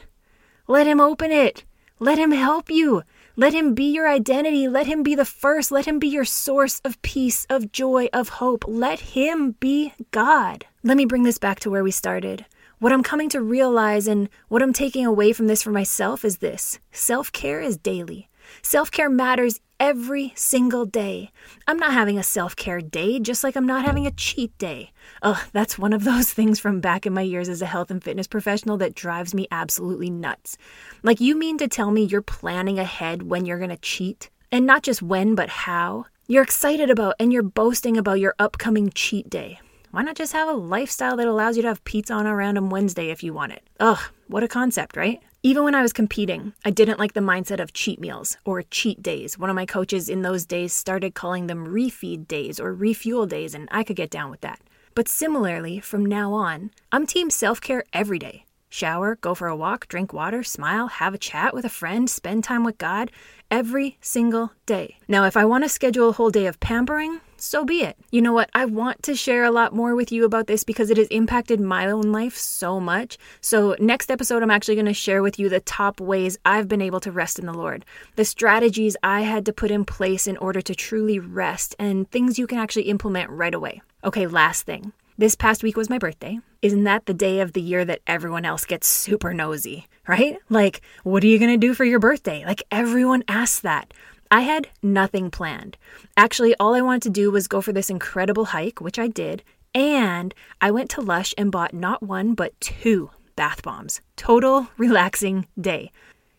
Let 0.67 0.85
Him 0.85 0.99
open 0.99 1.31
it. 1.31 1.63
Let 2.03 2.19
Him 2.19 2.31
help 2.31 2.69
you. 2.69 3.03
Let 3.37 3.53
Him 3.53 3.73
be 3.73 3.85
your 3.85 4.09
identity. 4.09 4.67
Let 4.67 4.87
Him 4.87 5.03
be 5.03 5.15
the 5.15 5.23
first. 5.23 5.71
Let 5.71 5.85
Him 5.85 5.99
be 5.99 6.09
your 6.09 6.25
source 6.25 6.81
of 6.83 7.01
peace, 7.01 7.47
of 7.49 7.71
joy, 7.71 8.09
of 8.11 8.27
hope. 8.27 8.65
Let 8.67 8.99
Him 9.15 9.51
be 9.61 9.93
God. 10.11 10.65
Let 10.83 10.97
me 10.97 11.05
bring 11.05 11.23
this 11.23 11.37
back 11.37 11.61
to 11.61 11.69
where 11.69 11.81
we 11.81 11.91
started. 11.91 12.45
What 12.79 12.91
I'm 12.91 13.03
coming 13.03 13.29
to 13.29 13.41
realize 13.41 14.05
and 14.09 14.27
what 14.49 14.61
I'm 14.61 14.73
taking 14.73 15.05
away 15.05 15.31
from 15.31 15.47
this 15.47 15.63
for 15.63 15.71
myself 15.71 16.25
is 16.25 16.39
this 16.39 16.77
self 16.91 17.31
care 17.31 17.61
is 17.61 17.77
daily. 17.77 18.27
Self 18.61 18.91
care 18.91 19.09
matters 19.09 19.61
every 19.83 20.31
single 20.33 20.85
day. 20.85 21.29
I'm 21.67 21.77
not 21.77 21.91
having 21.91 22.17
a 22.17 22.23
self 22.23 22.55
care 22.55 22.79
day, 22.79 23.19
just 23.19 23.43
like 23.43 23.57
I'm 23.57 23.65
not 23.65 23.83
having 23.83 24.07
a 24.07 24.11
cheat 24.11 24.57
day. 24.57 24.91
Ugh, 25.21 25.45
that's 25.51 25.77
one 25.77 25.91
of 25.91 26.03
those 26.05 26.31
things 26.31 26.57
from 26.57 26.79
back 26.79 27.05
in 27.05 27.13
my 27.13 27.21
years 27.21 27.49
as 27.49 27.61
a 27.61 27.65
health 27.65 27.91
and 27.91 28.01
fitness 28.01 28.25
professional 28.25 28.77
that 28.77 28.95
drives 28.95 29.35
me 29.35 29.45
absolutely 29.51 30.09
nuts. 30.09 30.57
Like, 31.03 31.19
you 31.19 31.37
mean 31.37 31.57
to 31.57 31.67
tell 31.67 31.91
me 31.91 32.03
you're 32.03 32.21
planning 32.21 32.79
ahead 32.79 33.23
when 33.23 33.45
you're 33.45 33.59
gonna 33.59 33.75
cheat? 33.75 34.29
And 34.53 34.65
not 34.65 34.83
just 34.83 35.01
when, 35.01 35.35
but 35.35 35.49
how? 35.49 36.05
You're 36.27 36.43
excited 36.43 36.89
about 36.89 37.15
and 37.19 37.33
you're 37.33 37.43
boasting 37.43 37.97
about 37.97 38.21
your 38.21 38.35
upcoming 38.39 38.89
cheat 38.95 39.29
day. 39.29 39.59
Why 39.91 40.03
not 40.03 40.15
just 40.15 40.31
have 40.31 40.47
a 40.47 40.53
lifestyle 40.53 41.17
that 41.17 41.27
allows 41.27 41.57
you 41.57 41.63
to 41.63 41.67
have 41.67 41.83
pizza 41.83 42.13
on 42.13 42.25
a 42.25 42.33
random 42.33 42.69
Wednesday 42.69 43.09
if 43.09 43.21
you 43.21 43.33
want 43.33 43.51
it? 43.51 43.63
Ugh, 43.81 43.99
what 44.27 44.43
a 44.43 44.47
concept, 44.47 44.95
right? 44.95 45.21
Even 45.45 45.65
when 45.65 45.75
I 45.75 45.81
was 45.81 45.91
competing, 45.91 46.53
I 46.63 46.71
didn't 46.71 46.99
like 46.99 47.11
the 47.11 47.19
mindset 47.19 47.59
of 47.59 47.73
cheat 47.73 47.99
meals 47.99 48.37
or 48.45 48.61
cheat 48.63 49.03
days. 49.03 49.37
One 49.37 49.49
of 49.49 49.57
my 49.57 49.65
coaches 49.65 50.07
in 50.07 50.21
those 50.21 50.45
days 50.45 50.71
started 50.71 51.15
calling 51.15 51.47
them 51.47 51.67
refeed 51.67 52.29
days 52.29 52.61
or 52.61 52.73
refuel 52.73 53.25
days, 53.25 53.53
and 53.53 53.67
I 53.69 53.83
could 53.83 53.97
get 53.97 54.09
down 54.09 54.31
with 54.31 54.39
that. 54.39 54.61
But 54.95 55.09
similarly, 55.09 55.81
from 55.81 56.05
now 56.05 56.31
on, 56.31 56.71
I'm 56.93 57.05
team 57.05 57.29
self 57.29 57.59
care 57.59 57.83
every 57.91 58.19
day. 58.19 58.45
Shower, 58.69 59.17
go 59.19 59.35
for 59.35 59.49
a 59.49 59.55
walk, 59.55 59.89
drink 59.89 60.13
water, 60.13 60.43
smile, 60.43 60.87
have 60.87 61.13
a 61.13 61.17
chat 61.17 61.53
with 61.53 61.65
a 61.65 61.69
friend, 61.69 62.09
spend 62.09 62.45
time 62.45 62.63
with 62.63 62.77
God 62.77 63.11
every 63.51 63.97
single 63.99 64.53
day. 64.65 64.95
Now, 65.09 65.25
if 65.25 65.35
I 65.35 65.43
want 65.43 65.65
to 65.65 65.69
schedule 65.69 66.07
a 66.07 66.13
whole 66.13 66.31
day 66.31 66.45
of 66.45 66.61
pampering, 66.61 67.19
so 67.43 67.65
be 67.65 67.81
it. 67.81 67.97
You 68.09 68.21
know 68.21 68.31
what? 68.31 68.49
I 68.53 68.63
want 68.63 69.03
to 69.03 69.15
share 69.15 69.43
a 69.43 69.51
lot 69.51 69.75
more 69.75 69.95
with 69.95 70.13
you 70.13 70.23
about 70.23 70.47
this 70.47 70.63
because 70.63 70.89
it 70.89 70.97
has 70.97 71.07
impacted 71.09 71.59
my 71.59 71.87
own 71.87 72.13
life 72.13 72.37
so 72.37 72.79
much. 72.79 73.17
So, 73.41 73.75
next 73.79 74.09
episode, 74.09 74.41
I'm 74.41 74.49
actually 74.49 74.75
going 74.75 74.85
to 74.85 74.93
share 74.93 75.21
with 75.21 75.37
you 75.37 75.49
the 75.49 75.59
top 75.59 75.99
ways 75.99 76.37
I've 76.45 76.69
been 76.69 76.81
able 76.81 77.01
to 77.01 77.11
rest 77.11 77.37
in 77.37 77.45
the 77.45 77.53
Lord, 77.53 77.83
the 78.15 78.23
strategies 78.23 78.95
I 79.03 79.21
had 79.21 79.45
to 79.47 79.53
put 79.53 79.71
in 79.71 79.83
place 79.83 80.25
in 80.25 80.37
order 80.37 80.61
to 80.61 80.73
truly 80.73 81.19
rest, 81.19 81.75
and 81.77 82.09
things 82.09 82.39
you 82.39 82.47
can 82.47 82.59
actually 82.59 82.83
implement 82.83 83.29
right 83.29 83.53
away. 83.53 83.81
Okay, 84.05 84.25
last 84.25 84.65
thing. 84.65 84.93
This 85.17 85.35
past 85.35 85.63
week 85.63 85.75
was 85.75 85.89
my 85.89 85.97
birthday. 85.97 86.39
Isn't 86.61 86.85
that 86.85 87.05
the 87.05 87.13
day 87.13 87.41
of 87.41 87.53
the 87.53 87.61
year 87.61 87.83
that 87.83 88.01
everyone 88.07 88.45
else 88.45 88.65
gets 88.65 88.87
super 88.87 89.33
nosy, 89.33 89.85
right? 90.07 90.37
Like, 90.49 90.81
what 91.03 91.23
are 91.23 91.27
you 91.27 91.39
going 91.39 91.51
to 91.51 91.67
do 91.67 91.73
for 91.73 91.83
your 91.83 91.99
birthday? 91.99 92.45
Like, 92.45 92.63
everyone 92.71 93.23
asks 93.27 93.59
that. 93.59 93.93
I 94.33 94.41
had 94.41 94.69
nothing 94.81 95.29
planned. 95.29 95.77
Actually, 96.17 96.55
all 96.59 96.73
I 96.73 96.81
wanted 96.81 97.03
to 97.03 97.11
do 97.11 97.29
was 97.29 97.47
go 97.47 97.61
for 97.61 97.71
this 97.71 97.91
incredible 97.91 98.45
hike, 98.45 98.81
which 98.81 98.97
I 98.97 99.07
did, 99.07 99.43
and 99.75 100.33
I 100.59 100.71
went 100.71 100.89
to 100.89 101.01
Lush 101.01 101.35
and 101.37 101.51
bought 101.51 101.71
not 101.71 102.01
one, 102.01 102.33
but 102.33 102.59
two 102.59 103.11
bath 103.35 103.61
bombs. 103.61 104.01
Total 104.15 104.67
relaxing 104.77 105.45
day. 105.61 105.91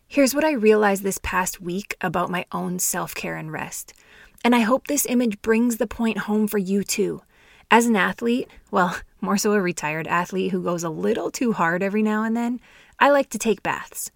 Here's 0.08 0.34
what 0.34 0.42
I 0.42 0.50
realized 0.50 1.04
this 1.04 1.20
past 1.22 1.60
week 1.60 1.94
about 2.00 2.32
my 2.32 2.46
own 2.50 2.80
self 2.80 3.14
care 3.14 3.36
and 3.36 3.52
rest. 3.52 3.94
And 4.42 4.56
I 4.56 4.60
hope 4.60 4.88
this 4.88 5.06
image 5.06 5.40
brings 5.40 5.76
the 5.76 5.86
point 5.86 6.18
home 6.18 6.48
for 6.48 6.58
you 6.58 6.82
too. 6.82 7.22
As 7.70 7.86
an 7.86 7.94
athlete, 7.94 8.48
well, 8.72 8.98
more 9.20 9.38
so 9.38 9.52
a 9.52 9.60
retired 9.60 10.08
athlete 10.08 10.50
who 10.50 10.64
goes 10.64 10.82
a 10.82 10.90
little 10.90 11.30
too 11.30 11.52
hard 11.52 11.80
every 11.80 12.02
now 12.02 12.24
and 12.24 12.36
then, 12.36 12.58
I 12.98 13.10
like 13.10 13.30
to 13.30 13.38
take 13.38 13.62
baths. 13.62 14.10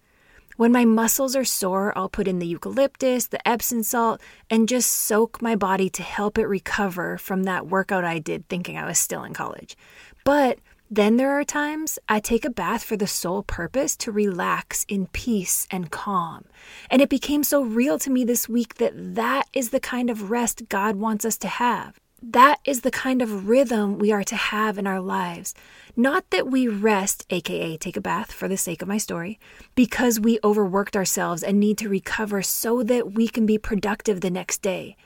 When 0.59 0.73
my 0.73 0.83
muscles 0.83 1.37
are 1.37 1.45
sore, 1.45 1.97
I'll 1.97 2.09
put 2.09 2.27
in 2.27 2.39
the 2.39 2.45
eucalyptus, 2.45 3.27
the 3.27 3.47
Epsom 3.47 3.81
salt, 3.81 4.19
and 4.49 4.67
just 4.67 4.91
soak 4.91 5.41
my 5.41 5.55
body 5.55 5.89
to 5.91 6.03
help 6.03 6.37
it 6.37 6.47
recover 6.47 7.17
from 7.17 7.43
that 7.43 7.67
workout 7.67 8.03
I 8.03 8.19
did 8.19 8.45
thinking 8.49 8.77
I 8.77 8.85
was 8.85 8.97
still 8.97 9.23
in 9.23 9.33
college. 9.33 9.77
But 10.25 10.59
then 10.91 11.15
there 11.15 11.31
are 11.31 11.45
times 11.45 11.97
I 12.09 12.19
take 12.19 12.43
a 12.43 12.49
bath 12.49 12.83
for 12.83 12.97
the 12.97 13.07
sole 13.07 13.41
purpose 13.41 13.95
to 13.95 14.11
relax 14.11 14.85
in 14.89 15.07
peace 15.07 15.65
and 15.71 15.91
calm. 15.91 16.43
And 16.91 17.01
it 17.01 17.07
became 17.07 17.43
so 17.45 17.63
real 17.63 17.97
to 17.97 18.09
me 18.09 18.25
this 18.25 18.49
week 18.49 18.75
that 18.79 19.15
that 19.15 19.47
is 19.53 19.69
the 19.69 19.79
kind 19.79 20.09
of 20.09 20.29
rest 20.29 20.67
God 20.67 20.97
wants 20.97 21.23
us 21.23 21.37
to 21.37 21.47
have. 21.47 22.01
That 22.21 22.59
is 22.65 22.81
the 22.81 22.91
kind 22.91 23.21
of 23.21 23.47
rhythm 23.47 23.97
we 23.97 24.11
are 24.11 24.25
to 24.25 24.35
have 24.35 24.77
in 24.77 24.85
our 24.85 24.99
lives. 24.99 25.53
Not 25.95 26.29
that 26.31 26.47
we 26.47 26.67
rest, 26.67 27.25
aka 27.29 27.77
take 27.77 27.95
a 27.95 28.01
bath 28.01 28.33
for 28.33 28.49
the 28.49 28.57
sake 28.57 28.81
of 28.81 28.89
my 28.89 28.97
story, 28.97 29.39
because 29.73 30.19
we 30.19 30.37
overworked 30.43 30.97
ourselves 30.97 31.43
and 31.43 31.59
need 31.59 31.77
to 31.77 31.87
recover 31.87 32.41
so 32.41 32.83
that 32.83 33.13
we 33.13 33.29
can 33.29 33.45
be 33.45 33.57
productive 33.57 34.19
the 34.19 34.29
next 34.29 34.61
day 34.61 34.97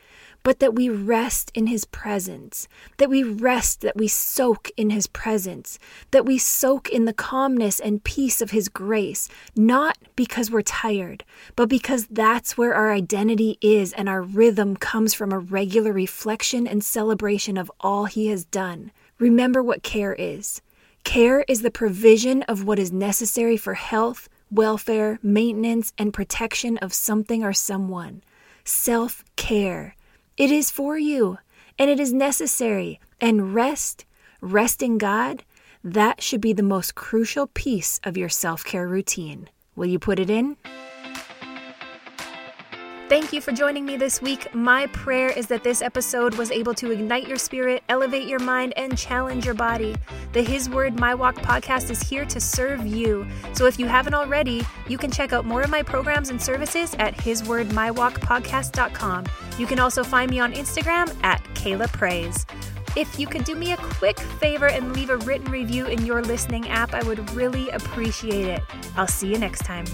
but 0.43 0.59
that 0.59 0.75
we 0.75 0.89
rest 0.89 1.51
in 1.55 1.67
His 1.67 1.85
presence, 1.85 2.67
that 2.97 3.09
we 3.09 3.23
rest, 3.23 3.81
that 3.81 3.95
we 3.95 4.07
soak 4.07 4.69
in 4.75 4.89
His 4.89 5.07
presence, 5.07 5.79
that 6.11 6.25
we 6.25 6.37
soak 6.37 6.89
in 6.89 7.05
the 7.05 7.13
calmness 7.13 7.79
and 7.79 8.03
peace 8.03 8.41
of 8.41 8.51
His 8.51 8.67
grace, 8.69 9.29
not 9.55 9.97
because 10.15 10.51
we're 10.51 10.61
tired, 10.61 11.23
but 11.55 11.69
because 11.69 12.07
that's 12.07 12.57
where 12.57 12.73
our 12.73 12.91
identity 12.91 13.57
is 13.61 13.93
and 13.93 14.09
our 14.09 14.21
rhythm 14.21 14.75
comes 14.75 15.13
from 15.13 15.31
a 15.31 15.39
regular 15.39 15.93
reflection 15.93 16.67
and 16.67 16.83
celebration 16.83 17.57
of 17.57 17.71
all 17.79 18.05
He 18.05 18.27
has 18.27 18.43
done. 18.43 18.91
Remember 19.19 19.63
what 19.63 19.83
care 19.83 20.13
is. 20.13 20.61
Care 21.05 21.45
is 21.47 21.61
the 21.61 21.71
provision 21.71 22.43
of 22.43 22.65
what 22.65 22.79
is 22.79 22.91
necessary 22.91 23.57
for 23.57 23.73
health, 23.73 24.29
welfare, 24.51 25.19
maintenance, 25.23 25.93
and 25.97 26.13
protection 26.13 26.77
of 26.77 26.93
something 26.93 27.43
or 27.43 27.53
someone. 27.53 28.21
Self 28.63 29.23
care 29.35 29.95
it 30.37 30.51
is 30.51 30.71
for 30.71 30.97
you 30.97 31.37
and 31.77 31.89
it 31.89 31.99
is 31.99 32.13
necessary. 32.13 32.99
And 33.19 33.53
rest, 33.53 34.05
rest 34.41 34.81
in 34.81 34.97
God, 34.97 35.43
that 35.83 36.21
should 36.21 36.41
be 36.41 36.53
the 36.53 36.63
most 36.63 36.95
crucial 36.95 37.47
piece 37.47 37.99
of 38.03 38.17
your 38.17 38.29
self 38.29 38.63
care 38.63 38.87
routine. 38.87 39.49
Will 39.75 39.87
you 39.87 39.99
put 39.99 40.19
it 40.19 40.29
in? 40.29 40.57
Thank 43.09 43.33
you 43.33 43.41
for 43.41 43.51
joining 43.51 43.85
me 43.85 43.97
this 43.97 44.21
week. 44.21 44.55
My 44.55 44.87
prayer 44.87 45.29
is 45.29 45.47
that 45.47 45.61
this 45.61 45.81
episode 45.81 46.35
was 46.35 46.51
able 46.51 46.73
to 46.75 46.89
ignite 46.89 47.27
your 47.27 47.37
spirit, 47.37 47.83
elevate 47.89 48.29
your 48.29 48.39
mind, 48.39 48.71
and 48.77 48.97
challenge 48.97 49.43
your 49.45 49.55
body. 49.55 49.97
The 50.31 50.41
His 50.41 50.69
Word 50.69 50.97
My 50.97 51.13
Walk 51.13 51.35
podcast 51.35 51.89
is 51.89 52.01
here 52.01 52.23
to 52.25 52.39
serve 52.39 52.87
you. 52.87 53.27
So 53.51 53.65
if 53.65 53.77
you 53.77 53.87
haven't 53.87 54.13
already, 54.13 54.65
you 54.87 54.97
can 54.97 55.11
check 55.11 55.33
out 55.33 55.45
more 55.45 55.61
of 55.61 55.69
my 55.69 55.83
programs 55.83 56.29
and 56.29 56.41
services 56.41 56.95
at 56.97 57.17
hiswordmywalkpodcast.com. 57.17 59.25
You 59.59 59.67
can 59.67 59.79
also 59.79 60.03
find 60.03 60.31
me 60.31 60.39
on 60.39 60.53
Instagram 60.53 61.13
at 61.23 61.43
Kayla 61.55 61.91
Praise. 61.91 62.45
If 62.95 63.19
you 63.19 63.27
could 63.27 63.43
do 63.43 63.55
me 63.55 63.73
a 63.73 63.77
quick 63.77 64.17
favor 64.19 64.67
and 64.67 64.93
leave 64.93 65.09
a 65.09 65.17
written 65.17 65.51
review 65.51 65.87
in 65.87 66.05
your 66.05 66.21
listening 66.21 66.69
app, 66.69 66.93
I 66.93 67.03
would 67.03 67.29
really 67.31 67.69
appreciate 67.71 68.47
it. 68.47 68.61
I'll 68.95 69.07
see 69.07 69.29
you 69.29 69.37
next 69.37 69.65
time. 69.65 69.85